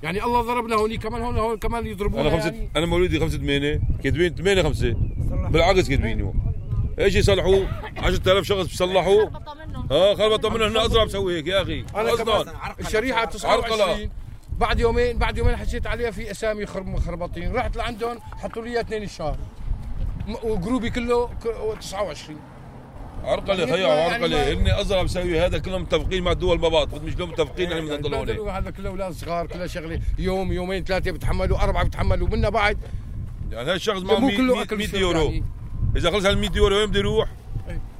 يعني 0.03 0.23
الله 0.23 0.41
ضربنا 0.41 0.75
هوني 0.75 0.97
كمان 0.97 1.21
هون 1.21 1.37
هون 1.37 1.57
كمان 1.57 1.85
يضربونا 1.87 2.21
أنا 2.21 2.29
خمسة 2.29 2.45
يعني. 2.45 2.69
أنا 2.75 2.85
مواليدي 2.85 3.19
5 3.19 3.37
8 3.37 3.81
كاتبين 4.03 4.35
8 4.35 4.63
5 4.63 4.95
بالعكس 5.49 5.89
كاتبين 5.89 6.33
إيش 6.99 7.15
يصلحوا؟ 7.15 7.59
10000 7.97 8.45
شخص 8.45 8.67
بيصلحوا. 8.67 9.29
آه 9.91 10.15
خربطه 10.15 10.49
منه 10.49 10.67
هنا 10.67 10.85
ازرع 10.85 11.03
بسوي 11.03 11.37
هيك 11.37 11.47
يا 11.47 11.61
أخي. 11.61 11.85
أنا 11.95 12.15
كمان 12.15 12.35
أصلا 12.35 12.53
الشريحة 12.79 13.25
29 13.25 14.09
بعد 14.59 14.79
يومين 14.79 15.17
بعد 15.17 15.37
يومين 15.37 15.55
حسيت 15.55 15.87
عليها 15.87 16.11
في 16.11 16.31
أسامي 16.31 16.65
خرب 16.65 16.87
مخربطين. 16.87 17.53
رحت 17.55 17.77
لعندهم 17.77 18.19
حطوا 18.19 18.61
لي 18.65 18.79
اثنين 18.81 19.03
الشهر. 19.03 19.37
وجروبي 20.43 20.89
كله 20.89 21.27
ك- 21.27 21.77
29 21.79 22.39
عرقله 23.23 23.59
يعني 23.59 23.71
خيا 23.71 23.87
يعني 23.87 24.27
ما- 24.27 24.51
إني 24.51 24.81
أزرع 24.81 25.03
بسوي 25.03 25.39
هذا 25.39 25.57
كلهم 25.57 25.81
متفقين 25.81 26.23
مع 26.23 26.31
الدول 26.31 26.59
مع 26.59 26.67
بعض 26.67 27.03
مش 27.03 27.15
كلهم 27.15 27.29
متفقين 27.29 27.71
يعني 27.71 27.85
بهدلوا 27.85 28.51
هذا 28.51 28.69
كله 28.71 28.89
أولاد 28.89 29.11
صغار 29.13 29.47
كلها 29.47 29.67
شغلة. 29.67 29.99
يوم 30.19 30.51
يومين 30.53 30.83
ثلاثة 30.83 31.11
بتحملوا 31.11 31.63
أربعة 31.63 31.83
بتحملوا 31.83 32.27
منا 32.27 32.49
بعد. 32.49 32.77
يعني 33.51 33.63
هذا 33.65 33.73
الشخص 33.75 34.01
معه 34.01 34.19
مو 34.19 34.27
100 34.27 34.37
كله 34.37 34.53
100 34.53 34.63
أكل 34.63 34.75
100 34.77 34.87
وشرب 34.87 35.01
يورو. 35.01 35.23
يعني. 35.23 35.43
إذا 35.95 36.11
خلص 36.11 36.25
هال 36.25 36.37
100 36.37 36.49
يورو 36.55 36.75
وين 36.77 36.85
بده 36.89 36.99
يروح؟ 36.99 37.29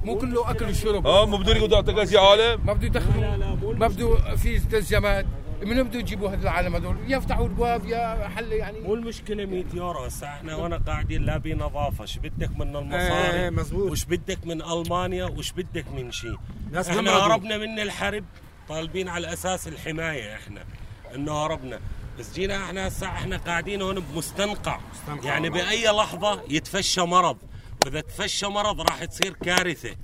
مو 0.04 0.18
كله 0.18 0.52
أكل 0.52 0.70
وشرب 0.70 1.08
آه 1.08 1.26
ما 1.26 1.38
بده 1.38 1.56
يقعد 1.56 1.72
يعطيك 1.72 2.12
يا 2.12 2.20
عالم. 2.20 2.62
ما 2.66 2.74
بده 2.74 2.86
يدخلوا 2.88 3.74
ما 3.74 3.88
بده 3.88 4.36
في 4.36 4.56
التزامات 4.56 5.26
من 5.62 5.84
بده 5.84 6.00
يجيبوا 6.00 6.30
هذول 6.30 6.42
العالم 6.42 6.75
هذول. 6.75 6.98
يفتحوا 7.08 7.46
الابواب 7.46 7.86
يا 7.86 8.28
حل 8.28 8.51
يعني. 8.51 8.80
مو 8.80 8.94
المشكلة 8.94 9.46
100 9.46 9.63
يورو. 9.74 10.06
هسه 10.06 10.28
إحنا 10.28 10.56
هنا 10.56 10.78
قاعدين 10.78 11.25
لا 11.25 11.38
بنظافة. 11.38 12.01
إيش 12.01 12.18
بدك 12.18 12.51
من 12.58 12.75
إيه 12.75 12.82
المصاري 12.82 13.50
مزبوط. 13.50 13.92
وش 13.92 14.06
بدك 14.06 14.46
من 14.46 14.62
ألمانيا؟ 14.62 15.25
وش 15.25 15.51
بدك 15.51 15.88
من 15.88 16.12
شيء 16.12 16.38
ناس 16.72 16.89
إحنا. 16.89 17.12
هربنا 17.12 17.58
من 17.58 17.80
الحرب. 17.80 18.25
طالبين 18.70 19.10
على 19.10 19.34
أساس 19.34 19.68
الحماية 19.68 20.36
إحنا. 20.36 20.63
إنه 21.16 21.46
هربنا. 21.46 21.80
بس 22.20 22.34
جينا 22.34 22.66
إحنا 22.66 22.88
هسه 22.88 23.08
إحنا 23.08 23.38
قاعدين 23.38 23.82
هون 23.82 24.00
بمستنقع. 24.00 24.80
مستنقع 24.94 25.30
يعني 25.30 25.50
والله. 25.50 25.66
بأي 25.66 25.88
لحظة 25.88 26.42
يتفشى 26.50 27.01
مرض. 27.01 27.38
وإذا 27.86 28.01
تفشى 28.01 28.48
مرض 28.48 28.82
راح 28.82 29.04
تصير 29.04 29.34
كارثة. 29.34 29.96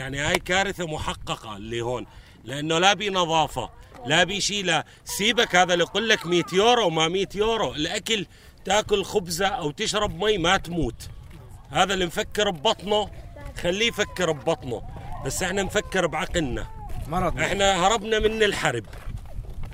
يعني 0.00 0.18
هاي 0.18 0.38
كارثة 0.38 0.86
محققة 0.86 1.56
اللي 1.56 1.80
هون. 1.80 2.06
لأنه 2.44 2.78
لا 2.78 2.94
بنظافة. 2.94 3.70
لا 4.06 4.24
بشي 4.24 4.62
لا. 4.62 4.84
سيبك 5.04 5.56
هذا 5.56 5.72
اللي 5.72 5.84
يقول 5.84 6.08
لك 6.08 6.26
100 6.26 6.42
يورو 6.52 6.90
ما 6.90 7.08
100 7.08 7.26
يورو. 7.34 7.74
الأكل 7.74 8.26
تاكل 8.64 9.04
خبزة 9.04 9.46
أو 9.46 9.70
تشرب 9.70 10.24
مي 10.24 10.38
ما 10.38 10.56
تموت. 10.56 11.08
هذا 11.70 11.94
اللي 11.94 12.06
مفكر 12.06 12.50
ببطنه. 12.50 13.10
خليه 13.62 13.88
يفكر 13.88 14.32
ببطنه. 14.32 14.82
بس 15.24 15.42
إحنا 15.42 15.62
نفكر 15.62 16.06
بعقلنا. 16.06 16.66
مرض. 17.08 17.40
إحنا 17.40 17.86
هربنا 17.86 18.18
من 18.18 18.42
الحرب. 18.42 18.84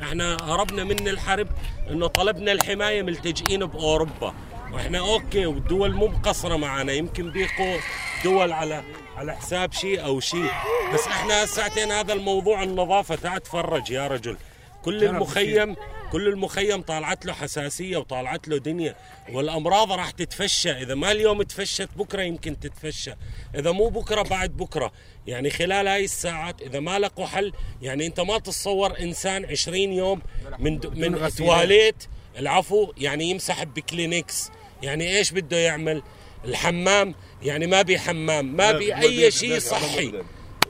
إحنا 0.02 0.36
هربنا 0.42 0.84
من 0.84 1.08
الحرب 1.08 1.48
إنه 1.90 2.06
طلبنا 2.06 2.52
الحماية 2.52 3.02
ملتجئين 3.02 3.66
بأوروبا. 3.66 4.34
وإحنا 4.72 4.98
أوكي 4.98 5.46
والدول 5.46 5.94
مو 5.94 6.06
مقصرة 6.06 6.56
معنا 6.56 6.92
يمكن 6.92 7.30
بيقوا 7.30 7.76
دول 8.24 8.52
على 8.52 8.84
على 9.16 9.36
حساب 9.36 9.72
شيء 9.72 10.04
أو 10.04 10.20
شيء 10.20 10.50
بس 10.94 11.06
إحنا 11.06 11.46
ساعتين 11.46 11.92
هذا 11.92 12.12
الموضوع 12.12 12.62
النظافة 12.62 13.14
تعال 13.14 13.42
تفرج 13.42 13.90
يا 13.90 14.06
رجل. 14.06 14.36
كل 14.82 15.04
المخيم 15.04 15.76
كل 16.12 16.28
المخيم 16.28 16.82
طالعت 16.82 17.26
له 17.26 17.32
حساسية 17.32 17.96
وطالعت 17.96 18.48
له 18.48 18.58
دنيا. 18.58 18.96
والأمراض 19.32 19.92
راح 19.92 20.10
تتفشى. 20.10 20.70
إذا 20.70 20.94
ما 20.94 21.12
اليوم 21.12 21.42
تفشت 21.42 21.88
بكرة 21.96 22.22
يمكن 22.22 22.60
تتفشى. 22.60 23.12
إذا 23.54 23.72
مو 23.72 23.88
بكرة 23.88 24.22
بعد 24.22 24.56
بكرة. 24.56 24.92
يعني 25.26 25.50
خلال 25.50 25.88
هاي 25.88 26.04
الساعات 26.04 26.62
إذا 26.62 26.80
ما 26.80 26.98
لقوا 26.98 27.26
حل 27.26 27.52
يعني 27.82 28.06
أنت 28.06 28.20
ما 28.20 28.38
تتصور 28.38 29.00
إنسان 29.00 29.44
20 29.44 29.76
يوم 29.78 30.22
من 30.58 30.80
من. 30.94 31.28
تواليت 31.36 32.06
العفو 32.38 32.92
يعني 32.96 33.24
يمسح 33.30 33.64
بكلينكس. 33.64 34.50
يعني 34.82 35.16
إيش 35.16 35.32
بده 35.32 35.56
يعمل؟ 35.56 36.02
الحمام 36.46 37.14
يعني 37.42 37.66
ما 37.66 37.82
بي 37.82 37.98
حمام 37.98 38.56
ما 38.56 38.72
بي 38.72 38.94
بي- 38.94 39.30
شيء 39.30 39.58
صحي. 39.58 40.12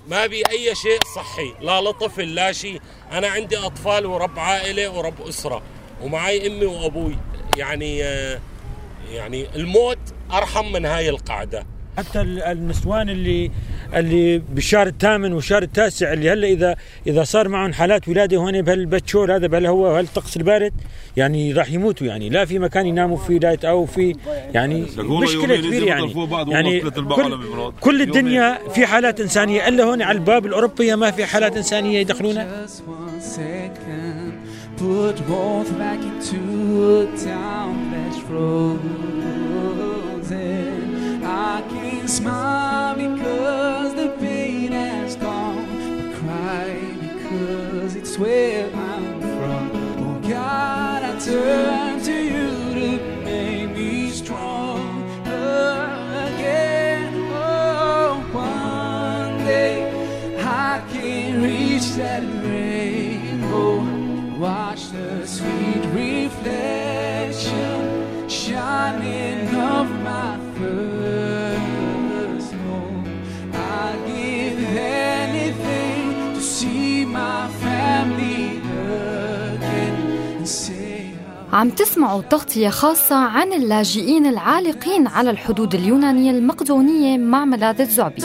ما 0.08 0.26
بي 0.26 0.42
أي 0.50 0.74
شيء 0.74 0.98
صحي 1.16 1.52
لا 1.60 1.80
لطفل 1.80 2.34
لا 2.34 2.52
شيء. 2.52 2.80
أنا 3.12 3.28
عندي 3.28 3.56
أطفال 3.58 4.06
ورب 4.06 4.38
عائلة 4.38 4.88
ورب 4.90 5.20
أسرة 5.28 5.62
ومعي 6.02 6.46
أمي 6.46 6.64
وأبوي. 6.66 7.16
يعني 7.56 8.04
آه، 8.04 8.40
يعني 9.10 9.46
الموت 9.56 9.98
أرحم 10.32 10.72
من 10.72 10.84
هاي 10.86 11.08
القاعدة. 11.08 11.66
حتى 11.96 12.20
ال- 12.20 12.42
النسوان 12.42 13.08
اللي 13.10 13.50
اللي 13.94 14.38
بالشهر 14.38 14.86
الثامن 14.86 15.32
والشهر 15.32 15.62
التاسع 15.62 16.12
اللي 16.12 16.30
هلا 16.30 16.46
اذا 16.48 16.76
إذا 17.06 17.24
صار 17.24 17.48
معهم 17.48 17.72
حالات 17.72 18.08
ولادة 18.08 18.36
هون 18.36 18.62
بهالبتشور 18.62 19.36
هذا 19.36 19.46
بهالهواء 19.46 19.92
وهالطقس 19.92 20.36
البارد 20.36 20.72
يعني 21.16 21.52
راح 21.52 21.70
يموتوا 21.72 22.06
يعني 22.06 22.28
لا 22.28 22.44
في 22.44 22.58
مكان 22.58 22.86
يناموا 22.86 23.16
فيه 23.16 23.38
لا 23.38 23.56
أو 23.64 23.86
في 23.86 24.14
يعني 24.54 24.86
مشكلة 24.98 25.56
كبيرة 25.56 25.84
يعني 25.84 26.12
يعني 26.48 26.80
كل. 26.80 27.72
كل 27.80 28.02
الدنيا 28.02 28.58
في 28.74 28.86
حالات 28.86 29.20
إنسانية 29.20 29.68
إلا 29.68 29.84
هون 29.84 30.02
على 30.02 30.18
الباب 30.18 30.46
الأوروبية 30.46 30.94
ما 30.94 31.10
في 31.10 31.24
حالات 31.26 31.56
إنسانية 31.56 31.98
يدخلونها. 31.98 32.66
Put 34.78 35.16
both 35.34 35.70
back 35.78 36.00
into 36.10 36.40
a 37.00 37.06
town 37.30 37.74
that's 37.92 38.18
frozen. 38.28 39.35
I 41.48 41.62
can 41.62 42.08
smile 42.08 42.96
because 42.96 43.94
the 43.94 44.08
pain 44.18 44.72
has 44.72 45.14
gone, 45.14 45.64
but 45.86 46.18
cry 46.18 46.74
because 47.00 47.94
it's 47.94 48.18
where 48.18 48.66
I'm 48.74 49.20
from. 49.20 49.64
Oh 50.04 50.28
God, 50.28 51.02
I 51.04 51.12
turn 51.20 52.02
to 52.02 52.16
you 52.34 52.50
to 52.80 52.88
make 53.24 53.70
me 53.76 54.10
strong 54.10 55.04
again. 55.24 57.14
Oh, 57.32 58.20
one 58.32 59.38
day 59.44 59.76
I 60.42 60.82
can 60.92 61.42
reach 61.42 61.88
that 62.00 62.24
rainbow. 62.44 63.70
Watch 64.36 64.75
عم 81.56 81.70
تسمعوا 81.70 82.22
تغطية 82.22 82.68
خاصة 82.68 83.16
عن 83.16 83.52
اللاجئين 83.52 84.26
العالقين 84.26 85.06
على 85.06 85.30
الحدود 85.30 85.74
اليونانية 85.74 86.30
المقدونية 86.30 87.18
مع 87.18 87.44
ملاذ 87.44 87.80
الزعبي. 87.80 88.22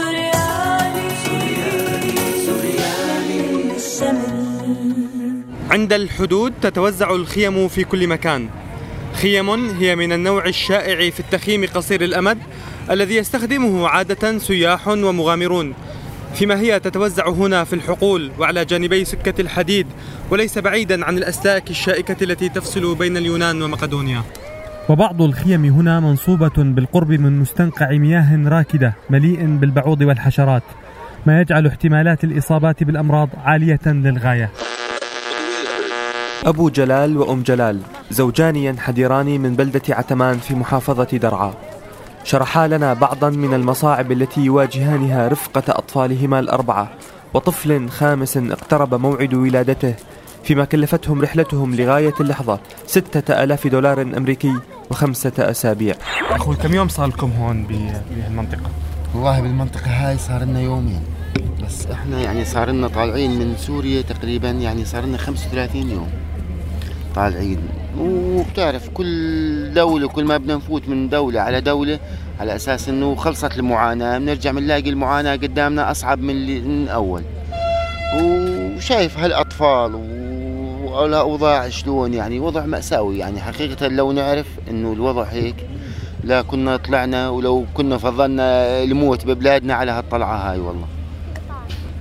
عند 5.69 5.93
الحدود 5.93 6.53
تتوزع 6.61 7.11
الخيم 7.15 7.67
في 7.67 7.83
كل 7.83 8.07
مكان. 8.07 8.49
خيم 9.13 9.49
هي 9.69 9.95
من 9.95 10.13
النوع 10.13 10.45
الشائع 10.45 11.09
في 11.09 11.19
التخييم 11.19 11.65
قصير 11.65 12.01
الأمد 12.03 12.37
الذي 12.89 13.15
يستخدمه 13.15 13.87
عادة 13.87 14.37
سياح 14.37 14.87
ومغامرون. 14.87 15.73
فيما 16.33 16.59
هي 16.59 16.79
تتوزع 16.79 17.29
هنا 17.29 17.63
في 17.63 17.73
الحقول 17.73 18.31
وعلى 18.39 18.65
جانبي 18.65 19.05
سكة 19.05 19.41
الحديد 19.41 19.87
وليس 20.29 20.57
بعيدا 20.57 21.05
عن 21.05 21.17
الأسلاك 21.17 21.69
الشائكة 21.69 22.23
التي 22.23 22.49
تفصل 22.49 22.95
بين 22.95 23.17
اليونان 23.17 23.61
ومقدونيا. 23.61 24.23
وبعض 24.89 25.21
الخيم 25.21 25.65
هنا 25.65 25.99
منصوبة 25.99 26.51
بالقرب 26.57 27.11
من 27.11 27.39
مستنقع 27.39 27.91
مياه 27.91 28.49
راكدة 28.49 28.93
مليء 29.09 29.45
بالبعوض 29.45 30.01
والحشرات 30.01 30.63
ما 31.25 31.41
يجعل 31.41 31.67
احتمالات 31.67 32.23
الإصابات 32.23 32.83
بالأمراض 32.83 33.29
عالية 33.43 33.79
للغاية. 33.85 34.49
أبو 36.45 36.69
جلال 36.69 37.17
وأم 37.17 37.41
جلال 37.41 37.79
زوجان 38.11 38.55
ينحدران 38.55 39.25
من 39.25 39.55
بلدة 39.55 39.81
عتمان 39.89 40.37
في 40.37 40.55
محافظة 40.55 41.17
درعا. 41.17 41.53
شرحا 42.23 42.67
لنا 42.67 42.93
بعضا 42.93 43.29
من 43.29 43.53
المصاعب 43.53 44.11
التي 44.11 44.41
يواجهانها 44.41 45.27
رفقة 45.27 45.63
أطفالهما 45.67 46.39
الأربعة 46.39 46.89
وطفل 47.33 47.89
خامس 47.89 48.37
اقترب 48.37 48.93
موعد 48.95 49.33
ولادته 49.33 49.95
فيما 50.43 50.65
كلفتهم 50.65 51.21
رحلتهم 51.21 51.75
لغاية 51.75 52.13
اللحظة 52.19 52.59
ستة 52.85 53.43
ألاف 53.43 53.67
دولار 53.67 54.01
أمريكي 54.01 54.53
وخمسة 54.91 55.31
أسابيع 55.39 55.95
أخوي 56.29 56.55
كم 56.55 56.73
يوم 56.73 56.87
صار 56.87 57.07
لكم 57.07 57.31
هون 57.31 57.63
بهالمنطقة؟ 57.63 58.69
والله 59.15 59.41
بالمنطقة 59.41 59.91
هاي 59.91 60.17
صار 60.17 60.43
لنا 60.43 60.61
يومين 60.61 61.01
بس 61.65 61.85
إحنا 61.85 62.21
يعني 62.21 62.45
صار 62.45 62.69
لنا 62.69 62.87
طالعين 62.87 63.39
من 63.39 63.55
سوريا 63.57 64.01
تقريبا 64.01 64.49
يعني 64.49 64.85
صار 64.85 65.05
لنا 65.05 65.17
35 65.17 65.89
يوم 65.89 66.09
طالعين 67.15 67.59
وبتعرف 67.99 68.89
كل 68.89 69.73
دولة 69.73 70.07
كل 70.07 70.23
ما 70.23 70.37
بدنا 70.37 70.55
نفوت 70.55 70.89
من 70.89 71.09
دولة 71.09 71.41
على 71.41 71.61
دولة 71.61 71.99
على 72.39 72.55
أساس 72.55 72.89
إنه 72.89 73.15
خلصت 73.15 73.57
المعاناة 73.57 74.17
بنرجع 74.17 74.51
بنلاقي 74.51 74.89
المعاناة 74.89 75.35
قدامنا 75.35 75.91
أصعب 75.91 76.19
من 76.21 76.29
اللي 76.29 76.59
من 76.59 76.83
الأول. 76.83 77.23
وشايف 78.15 79.19
هالأطفال 79.19 79.95
والأوضاع 80.83 81.69
شلون 81.69 82.13
يعني 82.13 82.39
وضع 82.39 82.65
مأساوي 82.65 83.17
يعني. 83.17 83.39
حقيقة 83.39 83.87
لو 83.87 84.11
نعرف 84.11 84.47
إنه 84.69 84.93
الوضع 84.93 85.23
هيك 85.23 85.55
لا 86.23 86.41
كنا 86.41 86.77
طلعنا 86.77 87.29
ولو 87.29 87.65
كنا 87.73 87.97
فضلنا 87.97 88.43
الموت 88.83 89.25
ببلادنا 89.25 89.73
على 89.73 89.91
هالطلعة 89.91 90.51
هاي 90.51 90.59
والله. 90.59 90.87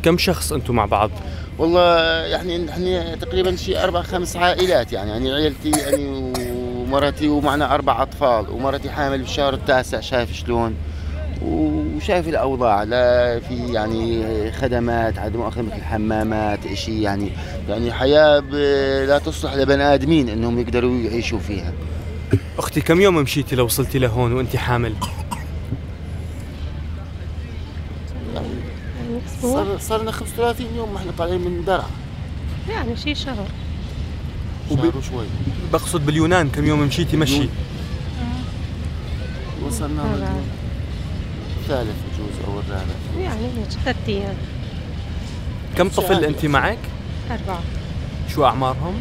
كم 0.03 0.19
شخص 0.19 0.53
أنتم 0.53 0.75
مع 0.75 0.85
بعض؟ 0.85 1.11
والله 1.61 2.01
يعني 2.27 2.59
نحن 2.59 3.19
تقريبا 3.21 3.57
شي 3.57 3.85
أربع 3.85 4.03
خمس 4.03 4.37
عائلات 4.37 4.93
يعني. 4.93 5.11
يعني 5.11 5.33
عيلتي 5.33 5.71
يعني 5.71 6.33
ومرتي 6.77 7.29
ومعنا 7.29 7.75
أربع 7.75 8.03
أطفال 8.03 8.51
ومرتي 8.51 8.91
حامل 8.91 9.19
بالشهر 9.19 9.55
التاسع 9.55 10.01
شايف 10.01 10.33
شلون؟ 10.33 10.75
وشايف 11.43 12.29
الأوضاع 12.29 12.83
لا 12.83 13.41
في 13.41 13.73
يعني 13.73 14.53
خدمات 14.53 15.19
عدم 15.19 15.39
مؤاخذة 15.39 15.63
مثل 15.63 15.83
حمامات 15.83 16.75
شيء 16.75 17.01
يعني. 17.01 17.31
يعني 17.69 17.93
حياة 17.93 18.41
لا 19.07 19.19
تصلح 19.19 19.55
لبني 19.55 19.95
آدمين 19.95 20.29
إنهم 20.29 20.59
يقدروا 20.59 21.01
يعيشوا 21.01 21.39
فيها. 21.39 21.73
أختي 22.59 22.81
كم 22.81 23.01
يوم 23.01 23.15
مشيتي 23.15 23.57
لو 23.57 23.65
وصلتي 23.65 23.99
لهون 23.99 24.33
وأنت 24.33 24.57
حامل؟ 24.57 24.95
صار 29.81 30.03
لنا 30.03 30.13
35 30.13 30.67
يوم 30.77 30.93
ما 30.93 30.99
إحنا 30.99 31.13
طالعين 31.19 31.41
من 31.41 31.65
درعا 31.65 31.91
يعني 32.69 32.97
شي 32.97 33.15
شهر. 33.15 33.47
شهر 34.71 34.97
وشوي. 34.97 35.27
بقصد 35.73 36.07
باليونان 36.07 36.49
كم 36.49 36.67
يوم 36.67 36.81
مشيتي 36.81 37.17
مشي؟ 37.17 37.49
وصلنا 39.67 40.03
هذا. 40.03 40.35
الثالث 41.61 41.97
بجوز 42.13 42.45
أو 42.47 42.61
الرابع. 42.61 42.85
يعني 43.19 43.47
هيك 43.47 43.71
ثلاث 43.85 43.97
أيام. 44.09 44.37
كم 45.77 45.89
طفل 45.89 46.25
أنت 46.25 46.47
معك؟ 46.47 46.79
أربعة. 47.31 47.63
شو 48.35 48.45
أعمارهم؟ 48.45 49.01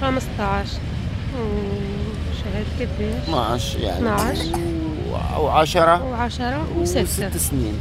15 0.00 0.68
شهر 2.42 2.64
قديش 2.80 3.28
12 3.28 3.80
يعني. 3.80 4.08
12 4.08 4.52
و10 5.42 6.00
و10 6.00 6.78
وست 6.78 6.98
و6 6.98 7.36
سنين. 7.36 7.74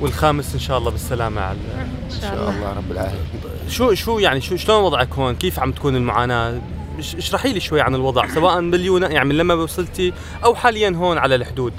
والخامس 0.00 0.54
إن 0.54 0.60
شاء 0.60 0.78
الله 0.78 0.90
بالسلامة 0.90 1.40
على 1.40 1.58
إن 2.06 2.20
شاء 2.20 2.34
الله. 2.34 2.72
رب 2.76 2.92
العالمين. 2.92 3.20
شو 3.68 3.94
شو 3.94 4.18
يعني 4.18 4.40
شو 4.40 4.56
شلون 4.56 4.82
وضعك 4.84 5.12
هون؟ 5.12 5.34
كيف 5.34 5.58
عم 5.58 5.72
تكون 5.72 5.96
المعاناة؟ 5.96 6.60
اش- 6.98 7.14
اشرحي 7.16 7.52
لي 7.52 7.60
شوي 7.60 7.80
عن 7.80 7.94
الوضع 7.94 8.26
سواء 8.34 8.70
باليونان 8.70 9.12
يعني 9.12 9.28
من 9.28 9.36
لما 9.36 9.54
وصلتي 9.54 10.12
أو 10.44 10.54
حاليا 10.54 10.90
هون 10.96 11.18
على 11.18 11.34
الحدود. 11.34 11.72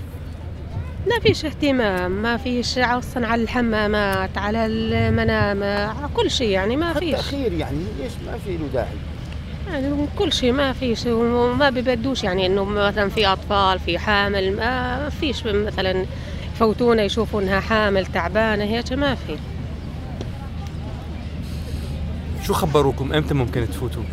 ما 1.07 1.19
فيش 1.19 1.45
اهتمام 1.45 2.11
ما 2.11 2.37
فيش 2.37 2.77
أصلا 2.77 3.27
على 3.27 3.43
الحمامات 3.43 4.37
على 4.37 4.65
المنام 4.65 5.63
على 5.63 6.09
كل 6.15 6.31
شيء 6.31 6.49
يعني 6.49 6.75
ما 6.77 6.93
فيش. 6.93 7.11
تاخير 7.15 7.53
يعني 7.53 7.77
ليش 7.99 8.11
ما 8.25 8.37
في 8.45 8.57
له 8.57 8.67
داعي. 8.73 8.87
يعني 9.71 10.07
كل 10.19 10.33
شيء 10.33 10.51
ما 10.51 10.73
فيش 10.73 11.05
وما 11.05 11.69
بيبدوش 11.69 12.23
يعني 12.23 12.45
إنه 12.45 12.63
مثلا 12.65 13.09
في 13.09 13.27
أطفال 13.27 13.79
في 13.79 13.99
حامل 13.99 14.55
ما 14.55 15.09
فيش 15.09 15.45
مثلا 15.45 16.05
يفوتونا 16.55 17.03
يشوفوا 17.03 17.41
انها 17.41 17.59
حامل 17.59 18.05
تعبانة. 18.05 18.63
هيك 18.63 18.93
ما 18.93 19.15
في. 19.15 19.37
شو 22.43 22.53
خبروكم؟ 22.53 23.13
أمتى 23.13 23.33
ممكن 23.33 23.69
تفوتوا؟ 23.69 24.03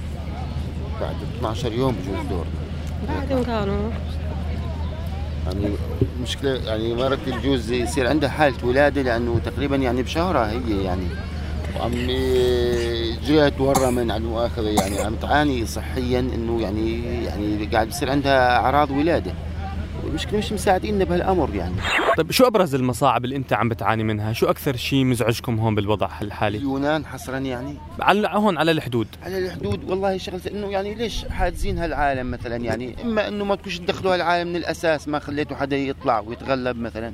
بعد 1.00 1.16
12 1.38 1.72
يوم 1.72 1.94
بجوز 1.94 2.26
دور. 2.30 2.46
بعدين 3.08 3.44
كانوا. 3.44 3.90
يعني 5.46 5.74
مشكلة 6.22 6.50
يعني 6.50 6.94
مرتي 6.94 7.30
بجوز 7.30 7.70
يصير 7.72 8.08
عندها 8.08 8.28
حالة 8.28 8.66
ولادة 8.66 9.02
لأنه 9.02 9.40
تقريبا 9.44 9.76
يعني 9.76 10.02
بشهرها 10.02 10.50
هي 10.50 10.84
يعني. 10.84 11.06
وعم 11.76 11.92
جات 13.26 13.60
ورا 13.60 13.90
من 13.90 14.10
على 14.10 14.22
المؤاخذة 14.22 14.68
يعني 14.68 15.00
عم 15.00 15.14
تعاني 15.14 15.66
صحيا 15.66 16.20
إنه 16.20 16.60
يعني 16.62 17.04
يعني 17.24 17.68
قاعد 17.72 17.88
بصير 17.88 18.10
عندها 18.10 18.56
أعراض 18.56 18.90
ولادة. 18.90 19.32
والمشكلة 20.12 20.38
مش 20.38 20.52
مساعديننا 20.52 21.04
بهالأمر 21.04 21.54
يعني. 21.54 21.74
طيب 22.16 22.30
شو 22.30 22.46
أبرز 22.46 22.74
المصاعب 22.74 23.24
اللي 23.24 23.36
أنت 23.36 23.52
عم 23.52 23.68
بتعاني 23.68 24.04
منها؟ 24.04 24.32
شو 24.32 24.46
أكثر 24.46 24.76
شيء 24.76 25.04
مزعجكم 25.04 25.58
هون 25.58 25.74
بالوضع 25.74 26.08
الحالي؟ 26.22 26.58
اليونان 26.58 27.06
حصرا 27.06 27.38
يعني. 27.38 27.76
على 28.00 28.28
هون 28.32 28.58
على 28.58 28.70
الحدود. 28.70 29.06
على 29.22 29.38
الحدود 29.38 29.90
والله 29.90 30.18
شغلة 30.18 30.40
إنه 30.50 30.70
يعني 30.70 30.94
ليش 30.94 31.24
حاجزين 31.24 31.78
هالعالم 31.78 32.30
مثلا 32.30 32.56
يعني؟ 32.56 32.96
إما 33.02 33.28
إنه 33.28 33.44
ما 33.44 33.54
تكونش 33.54 33.78
تدخلوا 33.78 34.14
هالعالم 34.14 34.48
من 34.48 34.56
الأساس 34.56 35.08
ما 35.08 35.18
خليتوا 35.18 35.56
حدا 35.56 35.76
يطلع 35.76 36.20
ويتغلب 36.20 36.76
مثلا. 36.76 37.12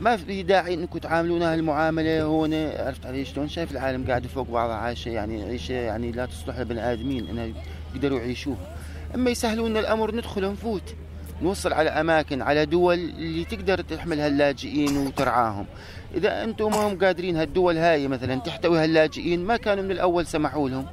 ما 0.00 0.16
في 0.16 0.42
داعي 0.42 0.74
إنكم 0.74 0.98
تعاملونا 0.98 1.52
هالمعاملة 1.52 2.22
هون 2.22 2.54
عرفت 2.54 3.06
علي 3.06 3.24
شلون؟ 3.24 3.48
شايف 3.48 3.72
العالم 3.72 4.04
قاعدة 4.08 4.28
فوق 4.28 4.50
بعضها 4.50 4.76
عايشة 4.76 5.08
يعني 5.08 5.42
عيشة 5.42 5.72
يعني 5.72 6.12
لا 6.12 6.26
تصلح 6.26 6.58
لبني 6.58 6.92
آدمين 6.92 7.28
انها 7.28 7.48
يقدروا 7.94 8.18
يعيشوها. 8.18 8.76
إما 9.14 9.30
يسهلوا 9.30 9.68
لنا 9.68 9.80
الأمر 9.80 10.14
ندخل 10.14 10.52
نفوت 10.52 10.94
نوصل 11.42 11.72
على 11.72 11.90
أماكن 11.90 12.42
على 12.42 12.66
دول 12.66 12.94
اللي 12.94 13.44
تقدر 13.44 13.80
تحمل 13.80 14.20
هاللاجئين 14.20 14.96
وترعاهم. 14.96 15.66
إذا 16.14 16.44
أنتم 16.44 16.70
ما 16.70 16.88
هم 16.88 16.98
قادرين 16.98 17.36
هالدول 17.36 17.76
هاي 17.76 18.08
مثلا 18.08 18.34
تحتوي 18.40 18.78
هاللاجئين 18.84 19.44
ما 19.44 19.56
كانوا 19.56 19.84
من 19.84 19.90
الأول 19.90 20.26
سمحوا 20.26 20.68
لهم 20.68 20.86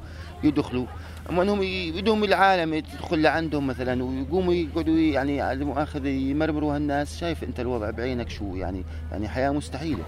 يدخلوا. 0.43 0.85
أما 1.29 1.43
إنهم 1.43 1.59
بدهم 1.95 2.23
العالم 2.23 2.79
تدخل 2.79 3.21
لعندهم 3.21 3.67
مثلا 3.67 4.03
ويقوموا 4.03 4.53
يقعدوا 4.53 4.97
يعني 4.97 5.41
على 5.41 5.59
المؤاخذه 5.61 6.07
يمرمروا 6.07 6.75
هالناس. 6.75 7.19
شايف 7.19 7.43
أنت 7.43 7.59
الوضع 7.59 7.89
بعينك 7.89 8.29
شو 8.29 8.55
يعني؟ 8.55 8.83
يعني 9.11 9.29
حياة 9.29 9.51
مستحيلة. 9.51 10.03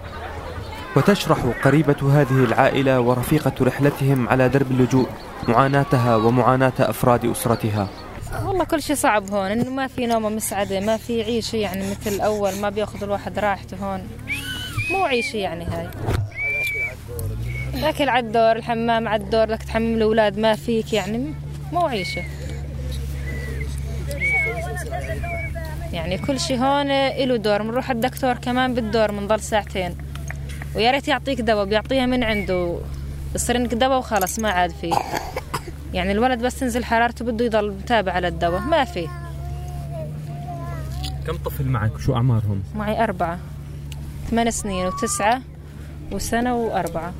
وتشرح 0.96 1.38
قريبة 1.64 2.20
هذه 2.20 2.44
العائلة 2.44 3.00
ورفيقة 3.00 3.52
رحلتهم 3.60 4.28
على 4.28 4.48
درب 4.48 4.70
اللجوء 4.70 5.08
معاناتها 5.48 6.16
ومعاناة 6.16 6.72
أفراد 6.80 7.24
أسرتها. 7.24 7.88
والله 8.42 8.64
كل 8.64 8.82
شيء 8.82 8.96
صعب 8.96 9.30
هون 9.30 9.50
إنه 9.50 9.70
ما 9.70 9.86
في 9.86 10.06
نومة 10.06 10.28
مسعدة 10.28 10.80
ما 10.80 10.96
في 10.96 11.22
عيشه 11.22 11.56
يعني 11.56 11.90
مثل 11.90 12.14
الأول 12.14 12.54
ما 12.54 12.70
بيأخذ 12.70 13.02
الواحد 13.02 13.38
راحته 13.38 13.76
هون. 13.76 14.08
مو 14.90 15.04
عيشه 15.04 15.36
يعني 15.36 15.64
هاي. 15.64 15.88
الاكل 17.74 18.08
على 18.08 18.26
الدور 18.26 18.56
الحمام 18.56 19.08
على 19.08 19.22
الدور 19.22 19.44
بدك 19.44 19.62
تحمم 19.62 19.94
الأولاد 19.94 20.38
ما 20.38 20.54
فيك 20.54 20.92
يعني 20.92 21.34
مو 21.72 21.86
عيشة. 21.86 22.22
يعني 25.92 26.18
كل 26.18 26.40
شيء 26.40 26.58
هون 26.58 27.08
له 27.08 27.36
دور 27.36 27.62
بنروح 27.62 27.90
الدكتور 27.90 28.34
كمان 28.34 28.74
بالدور 28.74 29.10
بنضل 29.10 29.40
ساعتين. 29.40 29.96
ويا 30.74 30.90
ريت 30.90 31.08
يعطيك 31.08 31.40
دواء 31.40 31.64
بيعطيها 31.64 32.06
من 32.06 32.24
عنده. 32.24 32.78
بصير 33.34 33.56
انك 33.56 33.74
دواء 33.74 33.98
وخلص 33.98 34.38
ما 34.38 34.50
عاد 34.50 34.70
فيه. 34.70 34.94
يعني 35.94 36.12
الولد 36.12 36.42
بس 36.42 36.60
تنزل 36.60 36.84
حرارته 36.84 37.24
بده 37.24 37.44
يضل 37.44 37.70
متابع 37.70 38.12
على 38.12 38.28
الدواء 38.28 38.60
ما 38.60 38.84
في. 38.84 39.08
كم 41.26 41.36
طفل 41.36 41.64
معك؟ 41.64 41.98
شو 41.98 42.14
أعمارهم؟ 42.14 42.62
معي 42.74 43.04
أربعة. 43.04 43.38
ثمان 44.30 44.50
سنين 44.50 44.86
وتسعة 44.86 45.40
وسنة 46.12 46.56
وأربعة. 46.56 47.12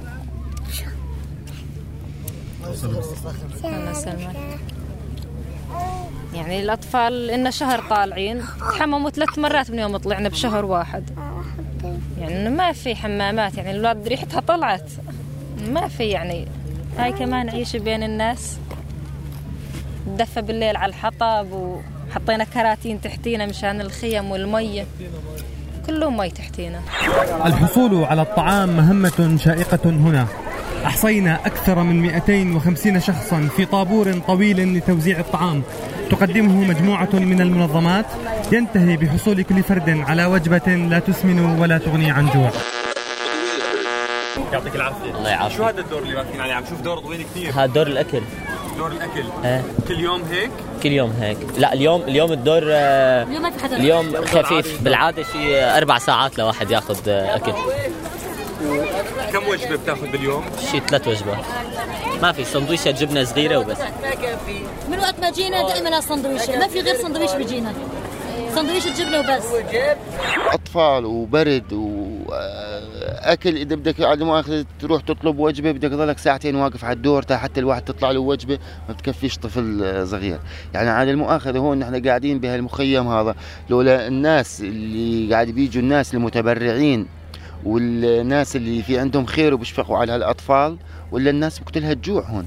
يعني 6.35 6.61
الأطفال 6.61 7.31
إن 7.31 7.51
شهر 7.51 7.83
طالعين 7.91 8.43
تحمموا 8.61 9.11
ثلاث 9.11 9.39
مرات 9.39 9.71
من 9.71 9.79
يوم 9.79 9.97
طلعنا 9.97 10.29
بشهر 10.29 10.65
واحد. 10.65 11.11
يعني 12.19 12.51
ما 12.51 12.73
في 12.73 12.95
حمامات 12.95 13.57
يعني 13.57 13.71
الولاد 13.71 14.09
ريحتها 14.09 14.41
طلعت. 14.41 14.91
ما 15.69 15.89
في 15.89 16.05
يعني 16.05 16.49
هاي 16.99 17.13
كمان 17.13 17.51
عيشة 17.51 17.79
بين 17.79 18.03
الناس. 18.03 18.59
ندفى 20.09 20.43
بالليل 20.43 20.77
على 20.77 20.91
الحطب 20.91 21.47
وحطينا 21.53 22.45
كراتين 22.45 23.01
تحتينا 23.01 23.47
مشان 23.47 23.81
الخيم 23.81 24.31
والمية 24.31 24.87
كله 25.87 26.11
مي 26.11 26.31
تحتينا. 26.31 26.81
الحصول 27.47 28.05
على 28.05 28.23
الطعام 28.23 28.77
مهمة 28.77 29.37
شائقة 29.45 29.91
هنا. 29.91 30.27
أحصينا 30.87 31.47
أكثر 31.47 31.83
من 31.83 32.03
250 32.03 33.01
شخصا 33.01 33.49
في 33.57 33.65
طابور 33.65 34.13
طويل 34.13 34.77
لتوزيع 34.77 35.19
الطعام. 35.19 35.63
تقدمه 36.11 36.65
مجموعة 36.65 37.09
من 37.13 37.41
المنظمات. 37.41 38.07
ينتهي 38.53 38.97
بحصول 38.97 39.43
كل 39.43 39.63
فرد 39.63 39.91
على 39.91 40.25
وجبة 40.25 40.75
لا 40.75 40.99
تسمن 40.99 41.39
ولا 41.41 41.79
تغني 41.79 42.11
عن 42.11 42.27
جوع. 42.27 42.51
يعطيك 44.55 44.77
العافية. 44.77 45.11
الله 45.11 45.31
يعافيك. 45.31 45.57
شو 45.57 45.65
هذا 45.65 45.81
الدور 45.81 46.03
اللي 46.03 46.15
واقفين 46.17 46.41
عليه؟ 46.41 46.55
عم 46.55 46.65
شوف 46.71 46.81
دور 46.81 46.99
طويل 46.99 47.23
كثير. 47.23 47.53
هذا 47.53 47.67
دور 47.67 47.87
الأكل. 47.87 48.23
دور 48.77 48.93
الأكل. 48.93 49.25
إيه 49.45 49.63
كل 49.89 50.01
يوم 50.01 50.23
هيك؟ 50.23 50.51
كل 50.83 50.93
يوم 50.93 51.13
هيك. 51.21 51.39
لا 51.59 51.73
اليوم 51.73 52.03
اليوم 52.03 52.33
الدور 52.33 52.63
آه، 52.67 53.23
اليوم 53.23 53.43
ما 53.43 53.51
في 53.51 53.63
حدا. 53.65 53.77
اليوم 53.77 54.25
خفيف. 54.25 54.83
بالعادة. 54.83 55.23
شيء 55.23 55.77
أربع 55.77 55.99
ساعات 55.99 56.39
لواحد 56.39 56.71
ياخذ 56.71 57.09
آه، 57.09 57.37
أكل. 57.37 57.53
كم 59.33 59.49
وجبة 59.49 59.77
بتاخذ 59.77 60.07
باليوم؟ 60.07 60.45
شيء 60.71 60.81
ثلاث 60.81 61.09
وجبات. 61.09 61.45
ما 62.23 62.33
في 62.33 62.45
سندويشة 62.45 62.91
جبنة 62.91 63.25
صغيرة 63.25 63.57
وبس. 63.57 63.79
من 64.91 64.99
وقت 64.99 65.15
ما 65.21 65.31
جينا 65.31 65.69
دائما 65.69 65.99
السندويشة. 65.99 66.59
ما 66.59 66.69
في 66.69 66.81
غير 66.81 66.97
سندويش 66.97 67.33
بيجينا 67.33 67.73
سندويش 68.55 68.87
جبنة 68.87 69.19
وبس. 69.19 69.45
أطفال 70.75 71.05
وبرد 71.05 71.73
وأكل 71.73 73.57
إذا 73.57 73.77
بدك 73.77 74.01
على 74.01 74.15
المؤاخذة 74.15 74.65
تروح 74.81 75.03
تطلب 75.03 75.39
وجبة 75.39 75.73
بدك 75.73 75.89
تضلك 75.89 76.19
ساعتين 76.19 76.57
واقف 76.57 76.85
على 76.85 76.93
الدور 76.93 77.23
تا 77.23 77.37
حتى 77.37 77.61
الواحد 77.61 77.83
تطلع 77.83 78.11
له 78.11 78.21
وجبة 78.21 78.59
ما 78.89 78.95
بتكفيش 78.95 79.39
طفل 79.39 80.09
صغير. 80.09 80.39
يعني 80.75 80.89
على 80.89 81.11
المؤاخذة 81.11 81.59
هون 81.59 81.79
نحن 81.79 82.09
قاعدين 82.09 82.39
بهالمخيم 82.39 83.09
هذا. 83.09 83.35
لولا 83.71 84.07
الناس 84.07 84.61
اللي 84.61 85.35
قاعد 85.35 85.49
بيجوا 85.49 85.83
الناس 85.83 86.15
المتبرعين 86.15 87.07
والناس 87.65 88.57
اللي 88.57 88.83
في 88.83 88.99
عندهم 88.99 89.27
خير 89.27 89.55
وبيشفقوا 89.55 89.99
على 89.99 90.13
هالأطفال 90.13 90.77
ولا 91.13 91.31
الناس 91.31 91.59
بقتلها 91.59 91.93
الجوع 91.93 92.23
هون. 92.23 92.47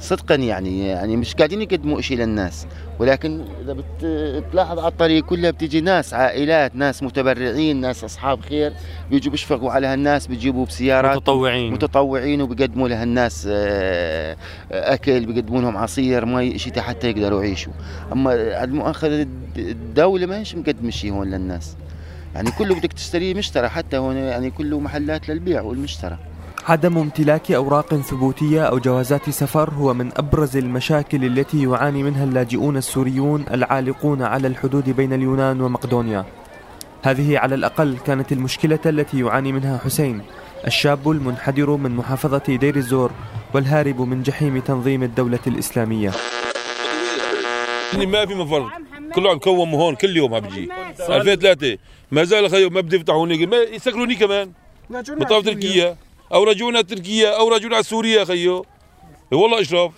صدقا 0.00 0.34
يعني 0.34 0.88
يعني 0.88 1.16
مش 1.16 1.34
قاعدين 1.34 1.62
يقدموا 1.62 2.00
شيء 2.00 2.18
للناس. 2.18 2.66
ولكن 2.98 3.44
إذا 3.64 3.76
بتلاحظ 4.40 4.78
على 4.78 4.88
الطريق 4.88 5.24
كلها 5.24 5.50
بتيجي 5.50 5.80
ناس 5.80 6.14
عائلات 6.14 6.76
ناس 6.76 7.02
متبرعين 7.02 7.80
ناس 7.80 8.04
أصحاب 8.04 8.40
خير 8.40 8.72
بيجوا 9.10 9.32
بيشفقوا 9.32 9.70
على 9.70 9.86
هالناس 9.86 10.26
بيجيبوا 10.26 10.66
بسيارات 10.66 11.16
متطوعين. 11.16 11.72
متطوعين 11.72 12.42
وبيقدموا 12.42 12.88
لهالناس 12.88 13.48
آه، 13.50 14.36
أكل 14.70 15.26
بيقدموا 15.26 15.60
لهم 15.60 15.76
عصير 15.76 16.26
مي 16.26 16.58
شيء 16.58 16.80
حتى 16.80 17.10
يقدروا 17.10 17.42
يعيشوا. 17.42 17.72
أما 18.12 18.30
على 18.30 18.64
المؤاخذه 18.64 19.26
الدولة 19.56 20.26
ما 20.26 20.38
هيش 20.38 20.54
مقدمة 20.54 20.90
شيء 20.90 21.12
هون 21.12 21.30
للناس. 21.30 21.76
يعني 22.34 22.50
كله 22.50 22.74
بدك 22.74 22.92
تشتريه 22.92 23.34
مشترى 23.34 23.68
حتى 23.68 23.96
هون 23.96 24.16
يعني 24.16 24.50
كله 24.50 24.80
محلات 24.80 25.28
للبيع 25.28 25.62
والمشترى. 25.62 26.18
عدم 26.68 26.98
امتلاك 26.98 27.52
أوراق 27.52 27.94
ثبوتية 27.94 28.62
أو 28.62 28.78
جوازات 28.78 29.30
سفر 29.30 29.70
هو 29.70 29.94
من 29.94 30.10
أبرز 30.16 30.56
المشاكل 30.56 31.24
التي 31.24 31.62
يعاني 31.62 32.02
منها 32.02 32.24
اللاجئون 32.24 32.76
السوريون 32.76 33.44
العالقون 33.50 34.22
على 34.22 34.48
الحدود 34.48 34.90
بين 34.90 35.12
اليونان 35.12 35.60
ومقدونيا. 35.60 36.24
هذه 37.02 37.38
على 37.38 37.54
الأقل 37.54 37.96
كانت 38.06 38.32
المشكلة 38.32 38.78
التي 38.86 39.20
يعاني 39.20 39.52
منها 39.52 39.78
حسين 39.84 40.22
الشاب 40.66 41.10
المنحدر 41.10 41.70
من 41.76 41.96
محافظة 41.96 42.56
دير 42.56 42.76
الزور 42.76 43.10
والهارب 43.54 44.00
من 44.00 44.22
جحيم 44.22 44.58
تنظيم 44.58 45.02
الدولة 45.02 45.44
الإسلامية. 45.46 46.10
ما 47.94 48.26
في 48.26 48.34
مفر. 48.34 48.70
كله 49.14 49.30
عم 49.30 49.38
كوم 49.38 49.74
هون 49.74 49.94
كل 49.94 50.16
يوم 50.16 50.34
عم 50.34 50.40
بيجي 50.40 50.68
2003 51.08 51.78
ما 52.10 52.24
زال 52.24 52.50
خيو 52.50 52.70
ما 52.70 52.80
بده 52.80 52.96
يفتحوني 52.96 53.46
ما 53.46 53.56
يسكروني 53.56 54.14
كمان. 54.14 54.52
بطاقة 54.90 55.42
تركيا 55.42 55.96
أو 56.32 56.44
رجعونا 56.44 56.80
تركيا 56.82 57.38
أو 57.38 57.48
رجعونا 57.48 57.82
سوريا 57.82 58.24
خيو. 58.24 58.66
والله 59.32 59.60
إشرف. 59.60 59.92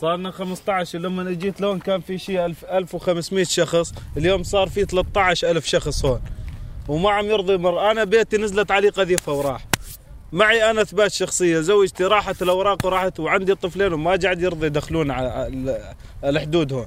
صار 0.00 0.16
لنا 0.16 0.30
15 0.30 0.98
لما 0.98 1.30
اجيت 1.30 1.60
لون 1.60 1.78
كان 1.78 2.00
في 2.00 2.18
شيء 2.18 2.44
1000 2.46 2.64
1500 2.64 3.44
شخص 3.44 3.92
اليوم 4.16 4.42
صار 4.42 4.68
في 4.68 4.84
13000 4.84 5.66
شخص 5.66 6.04
هون. 6.04 6.20
وما 6.88 7.10
عم 7.10 7.26
يرضي 7.26 7.56
مر 7.56 7.90
أنا 7.90 8.04
بيتي 8.04 8.36
نزلت 8.36 8.70
علي 8.70 8.88
قذيفة 8.88 9.32
وراح. 9.32 9.66
معي 10.32 10.70
أنا 10.70 10.82
إثبات 10.82 11.12
شخصية 11.12 11.60
زوجتي 11.60 12.04
راحت 12.04 12.42
الأوراق 12.42 12.86
وراحت 12.86 13.20
وعندي 13.20 13.54
طفلين 13.54 13.92
وما 13.92 14.16
قاعد 14.22 14.42
يرضى 14.42 14.66
يدخلون 14.66 15.10
على 15.10 15.46
ال- 15.46 15.94
الحدود 16.24 16.72
هون. 16.72 16.86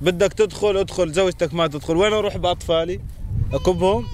بدك 0.00 0.32
تدخل 0.32 0.76
ادخل 0.76 1.12
زوجتك 1.12 1.54
ما 1.54 1.66
تدخل. 1.66 1.96
وين 1.96 2.12
أروح 2.12 2.36
بأطفالي؟ 2.36 3.00
أكبهم؟ 3.52 4.06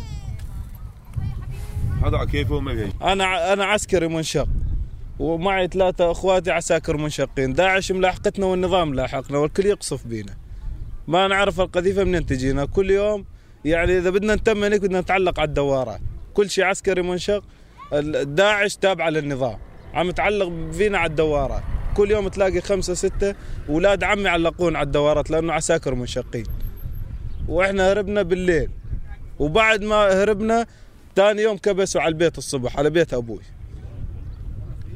هذا 2.04 2.16
على 2.16 2.30
كيفه 2.30 2.60
ما 2.60 2.74
في 2.74 2.92
أنا 3.02 3.52
أنا 3.52 3.64
عسكري 3.64 4.08
منشق. 4.08 4.48
ومعي 5.18 5.68
ثلاثة 5.68 6.10
أخواتي 6.10 6.50
عساكر 6.50 6.96
منشقين. 6.96 7.52
داعش 7.52 7.92
ملاحقتنا 7.92 8.46
والنظام 8.46 8.94
لاحقنا 8.94 9.38
والكل 9.38 9.66
يقصف 9.66 10.06
بينا. 10.06 10.36
ما 11.08 11.28
نعرف 11.28 11.60
القذيفة 11.60 12.04
منين 12.04 12.26
تجينا. 12.26 12.64
كل 12.64 12.90
يوم 12.90 13.24
يعني 13.64 13.98
إذا 13.98 14.10
بدنا 14.10 14.34
نتمن 14.34 14.72
هيك 14.72 14.80
بدنا 14.80 15.00
نتعلق 15.00 15.40
على 15.40 15.48
الدوارات 15.48 16.00
كل 16.34 16.50
شيء 16.50 16.64
عسكري 16.64 17.02
منشق. 17.02 17.44
داعش 18.22 18.76
تابعة 18.76 19.10
للنظام. 19.10 19.58
عم 19.94 20.10
تعلق 20.10 20.52
فينا 20.72 20.98
على 20.98 21.10
الدوارات 21.10 21.62
كل 21.96 22.10
يوم 22.10 22.28
تلاقي 22.28 22.60
خمسة 22.60 22.94
ستة 22.94 23.34
أولاد 23.68 24.04
عمي 24.04 24.22
يعلقون 24.22 24.76
على 24.76 24.86
الدوارات 24.86 25.30
لأنه 25.30 25.52
عساكر 25.52 25.94
منشقين. 25.94 26.44
وإحنا 27.48 27.92
هربنا 27.92 28.22
بالليل. 28.22 28.70
وبعد 29.38 29.84
ما 29.84 30.22
هربنا 30.22 30.66
ثاني 31.16 31.42
يوم 31.42 31.57
كبسوا 31.57 32.00
على 32.00 32.09
البيت 32.09 32.38
الصبح 32.38 32.79
على 32.79 32.90
بيت 32.90 33.14
أبوي. 33.14 33.42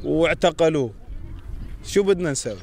واعتقلوه. 0.03 0.93
شو 1.85 2.03
بدنا 2.03 2.31
نسوي؟ 2.31 2.57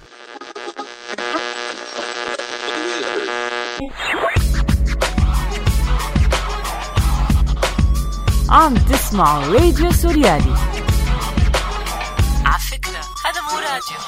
عم 8.51 8.75
تسمعوا 8.75 9.45
راديو 9.45 9.93
سوريالي. 9.93 10.55
على 12.45 12.63
فكرة 12.71 13.01
هذا 13.25 13.41
مو 13.41 13.59
راديو. 13.59 13.99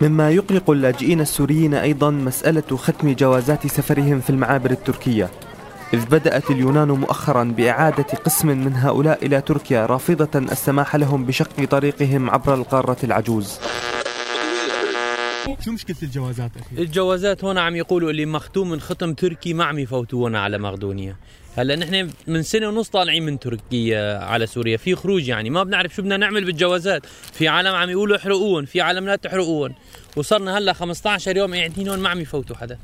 مما 0.00 0.30
يقلق 0.30 0.70
اللاجئين 0.70 1.20
السوريين 1.20 1.74
أيضا 1.74 2.10
مسألة 2.10 2.76
ختم 2.76 3.12
جوازات 3.12 3.66
سفرهم 3.66 4.20
في 4.20 4.30
المعابر 4.30 4.70
التركية. 4.70 5.30
إذ 5.94 6.06
بدأت 6.06 6.50
اليونان 6.50 6.88
مؤخرا 6.88 7.44
بإعادة 7.44 8.06
قسم 8.24 8.48
من 8.48 8.72
هؤلاء 8.76 9.26
إلى 9.26 9.40
تركيا 9.40 9.86
رافضة 9.86 10.38
السماح 10.38 10.96
لهم 10.96 11.24
بشق 11.24 11.64
طريقهم 11.64 12.30
عبر 12.30 12.54
القارة 12.54 12.96
العجوز. 13.04 13.58
شو 15.64 15.72
مشكلة 15.72 15.96
الجوازات 16.02 16.50
أخي؟ 16.56 16.82
الجوازات 16.82 17.44
هون 17.44 17.58
عم 17.58 17.76
يقولوا 17.76 18.10
اللي 18.10 18.26
مختوم 18.26 18.70
من 18.70 18.80
ختم 18.80 19.14
تركي 19.14 19.54
ما 19.54 19.64
عم 19.64 19.78
يفوتونا 19.78 20.40
على 20.40 20.58
مقدونيا. 20.58 21.16
هلا 21.56 21.76
نحن 21.76 22.10
من 22.26 22.42
سنة 22.42 22.68
ونص 22.68 22.88
طالعين 22.88 23.22
من 23.26 23.38
تركيا 23.38 24.18
على 24.18 24.46
سوريا. 24.46 24.76
في 24.76 24.94
خروج 24.94 25.28
يعني 25.28 25.50
ما 25.50 25.62
بنعرف 25.62 25.94
شو 25.94 26.02
بدنا 26.02 26.16
نعمل 26.16 26.44
بالجوازات. 26.44 27.06
في 27.32 27.48
عالم 27.48 27.74
عم 27.74 27.90
يقولوا 27.90 28.16
احرقوهم 28.16 28.64
في 28.64 28.80
عالم 28.80 29.06
لا 29.06 29.16
تحرقوهم 29.16 29.74
وصرنا 30.16 30.58
هلا 30.58 30.72
15 30.72 31.36
يوم 31.36 31.54
قاعدين 31.54 31.88
هون 31.88 31.98
ما 31.98 32.08
عم 32.08 32.20
يفوتوا 32.20 32.56
حدا. 32.56 32.78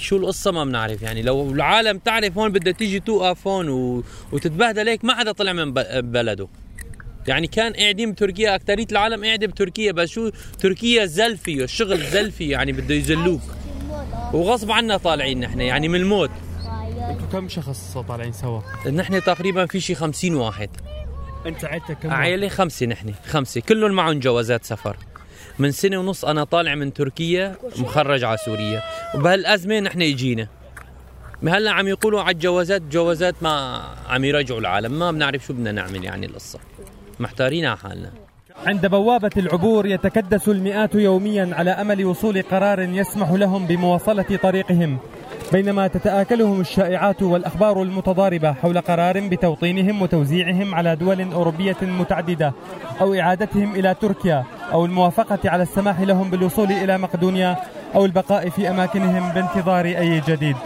شو 0.00 0.16
القصة 0.16 0.50
ما 0.50 0.64
بنعرف 0.64 1.02
يعني 1.02 1.22
لو 1.22 1.50
العالم 1.50 1.98
تعرف 1.98 2.38
هون 2.38 2.52
بدها 2.52 2.72
تيجي 2.72 3.00
توقف 3.00 3.48
هون 3.48 3.68
و... 3.68 4.04
وتتبهدل 4.32 4.88
هيك 4.88 5.04
ما 5.04 5.14
حدا 5.14 5.32
طلع 5.32 5.52
من. 5.52 5.72
بلده 6.00 6.48
يعني 7.28 7.46
كان 7.46 7.72
قاعدين 7.72 8.12
بتركيا 8.12 8.54
أكترية 8.54 8.86
العالم 8.92 9.24
قاعدة 9.24 9.46
بتركيا 9.46 9.92
بس 9.92 10.08
شو 10.08 10.30
تركيا 10.58 11.06
زل 11.06 11.36
فيه 11.36 11.64
الشغل 11.64 11.98
زل 11.98 12.30
فيه 12.32 12.52
يعني 12.52 12.72
بده 12.72 12.94
يزلوك 12.94 13.40
وغصب 14.32 14.70
عنا 14.70 14.96
طالعين 14.96 15.40
نحن 15.40 15.60
يعني 15.60 15.88
من 15.88 16.00
الموت 16.00 16.30
أنتوا 17.10 17.26
كم 17.32 17.48
شخص 17.48 17.98
طالعين 18.08 18.32
سوا؟ 18.32 18.60
نحن 18.90 19.22
تقريبا 19.22 19.66
في 19.66 19.80
شي 19.80 19.94
50 19.94 20.34
واحد 20.34 20.70
أنت 21.46 21.64
عيلتك 21.64 21.98
كم؟ 21.98 22.08
واحد؟ 22.08 22.20
عائلة 22.20 22.48
خمسة 22.48 22.86
نحن 22.86 23.14
خمسة 23.26 23.60
كلهم 23.60 23.90
معهم 23.90 24.18
جوازات 24.18 24.64
سفر 24.64 24.96
من 25.58 25.70
سنة 25.70 25.98
ونص 25.98 26.24
أنا 26.24 26.44
طالع 26.44 26.74
من 26.74 26.92
تركيا 26.92 27.56
مخرج 27.78 28.24
على 28.24 28.38
سوريا. 28.44 28.82
وبهالأزمة 29.14 29.80
نحن 29.80 30.02
إجينا 30.02 30.48
هلا 31.48 31.70
عم 31.70 31.88
يقولوا 31.88 32.22
على 32.22 32.34
الجوازات 32.34 32.82
جوازات 32.82 33.34
ما 33.42 33.82
عم 34.08 34.24
يرجعوا 34.24 34.60
العالم. 34.60 34.98
ما 34.98 35.10
بنعرف 35.10 35.46
شو 35.46 35.52
بدنا 35.52 35.72
نعمل 35.72 36.04
يعني 36.04 36.26
القصة. 36.26 36.58
محتارين 37.20 37.64
على 37.64 37.78
حالنا. 37.78 38.10
عند 38.66 38.86
بوابة 38.86 39.30
العبور 39.36 39.86
يتكدس 39.86 40.48
المئات 40.48 40.94
يوميا 40.94 41.50
على 41.52 41.70
أمل 41.70 42.04
وصول 42.04 42.42
قرار 42.42 42.80
يسمح 42.80 43.30
لهم 43.30 43.66
بمواصلة 43.66 44.38
طريقهم. 44.42 44.98
بينما 45.52 45.86
تتآكلهم 45.86 46.60
الشائعات 46.60 47.22
والأخبار 47.22 47.82
المتضاربة 47.82 48.52
حول 48.52 48.80
قرار 48.80 49.20
بتوطينهم 49.20 50.02
وتوزيعهم 50.02 50.74
على 50.74 50.96
دول 50.96 51.32
أوروبية 51.32 51.76
متعددة 51.82 52.52
أو 53.00 53.14
إعادتهم 53.14 53.74
إلى 53.74 53.94
تركيا 53.94 54.44
أو 54.72 54.84
الموافقة 54.84 55.50
على 55.50 55.62
السماح 55.62 56.00
لهم 56.00 56.30
بالوصول 56.30 56.72
إلى 56.72 56.98
مقدونيا 56.98 57.56
أو 57.94 58.04
البقاء 58.04 58.48
في 58.48 58.70
أماكنهم 58.70 59.32
بانتظار 59.32 59.84
أي 59.84 60.20
جديد. 60.28 60.56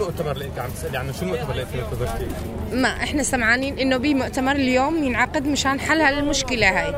المؤتمر 0.00 0.32
اللي 0.32 0.44
انت 0.44 0.58
عم 0.58 0.70
تسألي 0.70 0.98
عنه؟ 0.98 1.12
شو 1.12 1.22
المؤتمر 1.22 1.50
اللي 1.50 1.62
انت 1.62 1.74
انتظرتيه؟ 1.74 2.26
ما 2.72 2.88
إحنا 2.88 3.22
سمعانين 3.22 3.78
انه 3.78 3.96
بمؤتمر 3.96 4.52
اليوم 4.52 5.04
ينعقد 5.04 5.46
مشان 5.46 5.80
حل 5.80 6.00
هالمشكلة 6.00 6.68
هاي 6.68 6.94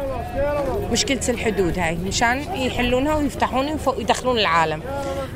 مشكلة 0.93 1.21
الحدود 1.29 1.79
هاي 1.79 1.95
مشان 1.95 2.38
يحلونها 2.55 3.15
ويفتحون 3.15 3.79
ويدخلون 3.87 4.38
العالم 4.38 4.83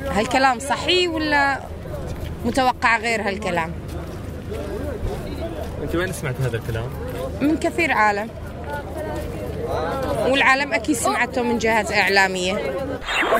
هالكلام 0.07 0.59
صحيح 0.59 1.11
ولا 1.11 1.59
متوقع 2.45 2.97
غير 2.97 3.21
هالكلام 3.27 3.71
انت 5.83 5.95
وين 5.95 6.13
سمعت 6.13 6.35
هذا 6.41 6.57
الكلام؟ 6.57 6.89
من 7.41 7.57
كثير 7.57 7.91
عالم 7.91 8.29
والعالم 10.29 10.73
أكيد 10.73 10.95
سمعته 10.95 11.43
من 11.43 11.57
جهات 11.57 11.91
إعلامية. 11.91 12.57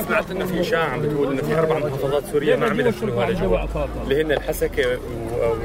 سمعت 0.08 0.30
إنه 0.30 0.46
في 0.46 0.60
اشاعه 0.60 0.84
عم 0.84 1.02
بتقول 1.02 1.32
إنه 1.32 1.42
في 1.42 1.58
أربع 1.58 1.78
محافظات 1.78 2.22
سورية 2.32 2.56
ما 2.56 2.66
عم 2.66 2.80
يدخلوا 2.80 3.24
هذا 3.24 3.88
اللي 4.04 4.22
هن 4.22 4.32
الحسكة 4.32 4.98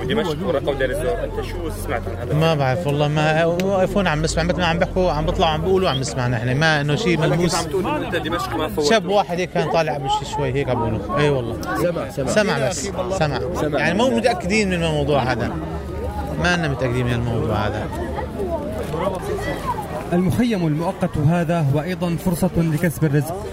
ودمشق 0.02 0.48
ورقه 0.48 0.70
ودير 0.70 0.90
الزور، 0.90 1.24
أنت 1.24 1.46
شو 1.46 1.70
سمعت 1.86 2.02
عن 2.08 2.16
هذا؟ 2.16 2.34
ما 2.34 2.56
بعرف 2.56 2.88
والله 2.88 3.08
ما 3.08 3.46
واقفون 3.46 4.08
عم 4.08 4.22
نسمع 4.22 4.44
مثل 4.44 4.58
ما 4.58 4.66
عم 4.66 4.80
بيحكوا 4.80 5.12
عم 5.12 5.26
بيطلعوا 5.26 5.52
عم 5.52 5.62
بيقولوا 5.62 5.90
عم 5.90 6.00
نسمع 6.00 6.28
نحن 6.28 6.56
ما 6.56 6.82
إنه 6.82 6.96
شيء 6.96 7.18
ملموس. 7.18 7.56
عم 7.56 7.66
تقول 7.66 8.06
أنت 8.06 8.16
دمشق 8.16 8.56
ما 8.56 8.68
فوت 8.68 8.86
شاب 8.86 9.08
واحد 9.08 9.40
هيك 9.40 9.50
كان 9.52 9.72
طالع 9.72 9.94
قبل 9.94 10.10
شي 10.10 10.26
شوي 10.26 10.54
هيك 10.54 10.70
عم 10.70 10.76
بيقولوا 10.76 11.20
اي 11.20 11.30
والله. 11.30 11.62
سمع 11.82 12.10
سمع. 12.10 12.28
سمع 12.28 12.68
بس 12.68 12.92
سمع. 13.10 13.40
سمع. 13.56 13.80
يعني 13.80 13.98
مو 13.98 14.10
متأكدين 14.10 14.68
من 14.68 14.84
الموضوع 14.84 15.20
هذا. 15.20 15.52
ما 16.44 16.56
لنا 16.56 16.68
متأكدين 16.68 17.06
من 17.06 17.14
الموضوع 17.14 17.56
هذا. 17.56 17.88
المخيم 20.14 20.68
المؤقت 20.68 21.18
هذا 21.18 21.60
هو 21.62 21.82
أيضا 21.82 22.16
فرصة 22.16 22.52
لكسب 22.58 23.06
الرزق. 23.06 23.46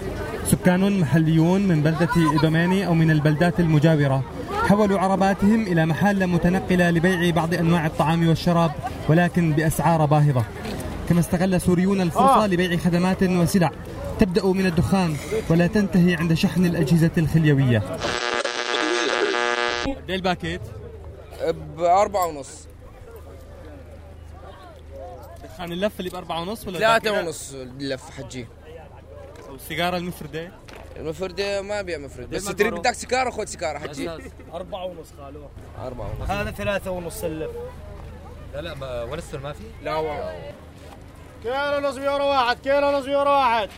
سكان 0.45 0.99
محليون 0.99 1.67
من 1.67 1.81
بلدة 1.81 2.09
إيدوميني 2.33 2.87
أو 2.87 2.93
من 2.93 3.11
البلدات 3.11 3.59
المجاورة 3.59 4.23
حولوا 4.67 4.99
عرباتهم 4.99 5.61
إلى 5.61 5.85
محال 5.85 6.27
متنقلة 6.27 6.89
لبيع 6.89 7.29
بعض 7.29 7.53
أنواع 7.53 7.85
الطعام 7.85 8.27
والشراب 8.27 8.71
ولكن 9.09 9.53
بأسعار 9.53 10.05
باهظة. 10.05 10.45
كما 11.09 11.19
استغل 11.19 11.61
سوريون 11.61 12.01
الفرصة 12.01 12.47
لبيع 12.47 12.77
خدمات 12.77 13.23
وسلع 13.23 13.71
تبدأ 14.19 14.45
من 14.45 14.65
الدخان 14.65 15.15
ولا 15.49 15.67
تنتهي 15.67 16.15
عند 16.15 16.33
شحن 16.33 16.65
الأجهزة 16.65 17.11
الخليوية. 17.17 17.83
قد 19.85 20.09
الباكيت؟ 20.09 20.61
بأربعة 21.77 22.27
ونص. 22.27 22.70
دخان 25.53 25.71
اللف 25.71 25.99
اللي 25.99 26.09
بأربعة 26.09 26.41
ونص 26.41 26.67
ولا 26.67 26.79
ثلاثة؟ 26.79 27.19
ونص 27.19 27.53
اللف 27.53 28.09
حجي. 28.09 28.47
والسيجارة 29.49 29.97
المفردة؟ 29.97 30.51
المفردة 30.97 31.61
ما 31.61 31.81
بيع 31.81 31.97
مفردة 31.97 32.37
بس. 32.37 32.45
تريد 32.45 32.73
بدك 32.73 32.91
سيجارة 32.91 33.29
خذ 33.29 33.45
سيجارة 33.45 33.79
حجي. 33.79 34.09
أربعة 34.53 34.85
ونص 34.85 35.07
خالو 35.17 35.41
أربعة 35.85 36.09
ونص. 36.19 36.29
هذا 36.29 36.51
ثلاثة 36.51 36.91
ونص 36.91 37.23
اللف. 37.23 37.51
لا 38.53 38.61
لا 38.61 38.73
ما 38.73 39.03
ونستر 39.03 39.39
ما 39.39 39.53
في؟ 39.53 39.63
لا 39.83 39.95
والله 39.95 40.53
كيلو 41.43 41.77
ونص 41.77 41.95
بيورو 41.95 42.25
واحد 42.25 42.59
كيلو 42.59 42.87
ونص 42.87 43.05
بيورو 43.05 43.31
واحد. 43.31 43.69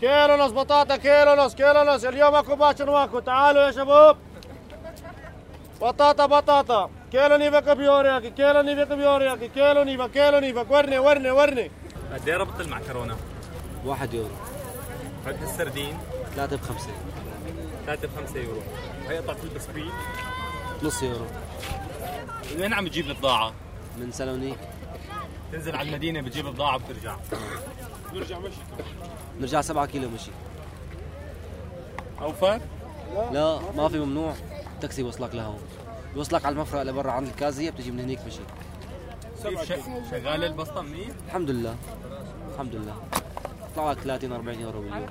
كيلو 0.00 0.34
ونص 0.34 0.52
بطاطا 0.52 0.96
كيلو 0.96 1.32
ونص 1.32 1.54
كيلو 1.54 1.80
ونص 1.80 2.04
اليوم 2.04 2.34
أكو 2.34 2.56
باكر 2.56 2.90
ماكو 2.90 3.18
تعالوا 3.18 3.62
يا 3.62 3.70
شباب. 3.70 4.16
بطاطا 5.80 6.26
بطاطا. 6.26 6.90
كيلو 7.14 7.36
نيفك 7.36 7.68
بيورياكي 7.68 8.30
كيلو 8.30 8.60
نيفك 8.60 8.92
بيورياكي 8.92 9.48
كيلو 9.48 9.82
نيفك 9.82 10.10
كيلو 10.10 10.38
نيفك 10.38 10.70
ورني 10.70 10.98
ورني 10.98 11.30
ورني 11.30 11.70
قد 12.12 12.28
إيه 12.28 12.36
ربط 12.36 12.60
المعكرونة؟ 12.60 13.16
واحد 13.84 14.14
يورو. 14.14 14.34
قد 15.26 15.42
السردين؟ 15.42 15.98
ثلاثة 16.36 16.56
بخمسة 16.56 16.90
3 17.86 18.08
ب 18.08 18.10
5 18.16 18.40
يورو 18.40 18.60
هي 19.08 19.18
قطعة 19.18 19.36
البسكويت. 19.44 19.92
نص 20.82 21.02
يورو. 21.02 21.26
من 22.54 22.60
وين 22.60 22.74
عم 22.74 22.88
تجيب 22.88 23.06
البضاعة؟ 23.06 23.52
من 23.98 24.12
سالونيك 24.12 24.58
تنزل 25.52 25.76
على 25.76 25.88
المدينة 25.88 26.20
بتجيب 26.20 26.46
البضاعة 26.46 26.76
وبترجع. 26.76 27.16
نرجع 28.14 28.38
مشي. 28.38 28.60
نرجع 29.40 29.60
7 29.60 29.86
كيلو 29.86 30.08
مشي. 30.08 30.30
أوفر؟ 32.20 32.60
لا 33.32 33.60
ما 33.76 33.88
في 33.88 33.98
ممنوع. 33.98 34.34
تاكسي 34.80 35.02
يوصلك 35.02 35.34
لهون. 35.34 35.60
يوصلك 36.16 36.44
على 36.46 36.52
المفرق 36.52 36.82
لبرا 36.82 37.10
عند 37.12 37.26
الكازية 37.28 37.70
بتجي 37.70 37.90
من 37.90 38.00
هنيك 38.00 38.18
مشي. 38.26 38.38
كيف 39.42 39.62
ش- 39.62 40.10
شغالة 40.10 40.46
البسطة 40.46 40.82
منيح؟ 40.82 41.08
الحمد 41.26 41.50
لله. 41.50 41.76
الحمد 42.54 42.74
لله. 42.74 42.94
طلع 43.76 43.90
لك 43.92 43.98
30 43.98 44.32
40 44.32 44.60
يورو 44.60 44.80
باليوم. 44.80 45.06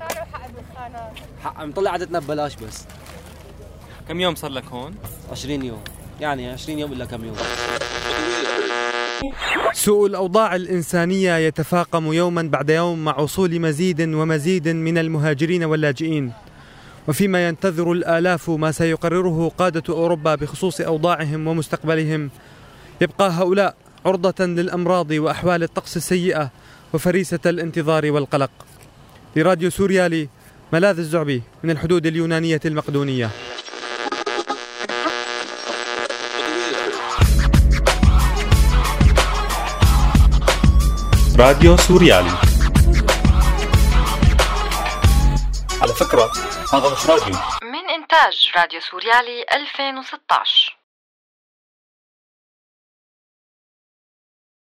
حق 1.43 1.63
مطلع 1.63 1.91
عدتنا 1.91 2.19
ببلاش 2.19 2.55
بس. 2.55 2.85
كم 4.07 4.19
يوم 4.19 4.35
صار 4.35 4.51
لك 4.51 4.65
هون؟ 4.65 4.95
20 5.31 5.63
يوم. 5.65 5.81
يعني 6.21 6.49
20 6.51 6.79
يوم 6.79 6.93
إلا 6.93 7.05
كم 7.05 7.25
يوم. 7.25 7.35
سوء 9.73 10.07
الأوضاع 10.07 10.55
الإنسانية 10.55 11.35
يتفاقم 11.37 12.13
يوما 12.13 12.41
بعد 12.41 12.69
يوم 12.69 13.03
مع 13.05 13.19
وصول 13.19 13.59
مزيد 13.59 14.01
ومزيد 14.01 14.67
من 14.67 14.97
المهاجرين 14.97 15.63
واللاجئين. 15.63 16.33
وفيما 17.07 17.47
ينتظر 17.47 17.91
الآلاف 17.91 18.49
ما 18.49 18.71
سيقرره 18.71 19.51
قادة 19.57 19.83
أوروبا 19.89 20.35
بخصوص 20.35 20.81
أوضاعهم 20.81 21.47
ومستقبلهم. 21.47 22.29
يبقى 23.01 23.31
هؤلاء 23.31 23.75
عرضة 24.05 24.45
للأمراض 24.45 25.11
وأحوال 25.11 25.63
الطقس 25.63 25.97
السيئة 25.97 26.49
وفريسة 26.93 27.39
الانتظار 27.45 28.11
والقلق. 28.11 28.51
لراديو 29.35 29.69
سوريالي 29.69 30.29
ملاذ 30.73 30.99
الزعبي 30.99 31.41
من 31.63 31.69
الحدود 31.71 32.05
اليونانية 32.05 32.61
المقدونية. 32.65 33.29
راديو 41.39 41.77
سوريالي 41.77 42.31
على 45.81 45.93
فكرة 45.93 46.31
هذا 46.73 46.93
مش 46.93 47.09
راديو 47.09 47.35
من 47.63 47.89
إنتاج 47.89 48.51
راديو 48.55 48.79
سوريالي 48.79 49.45
2016 49.53 50.77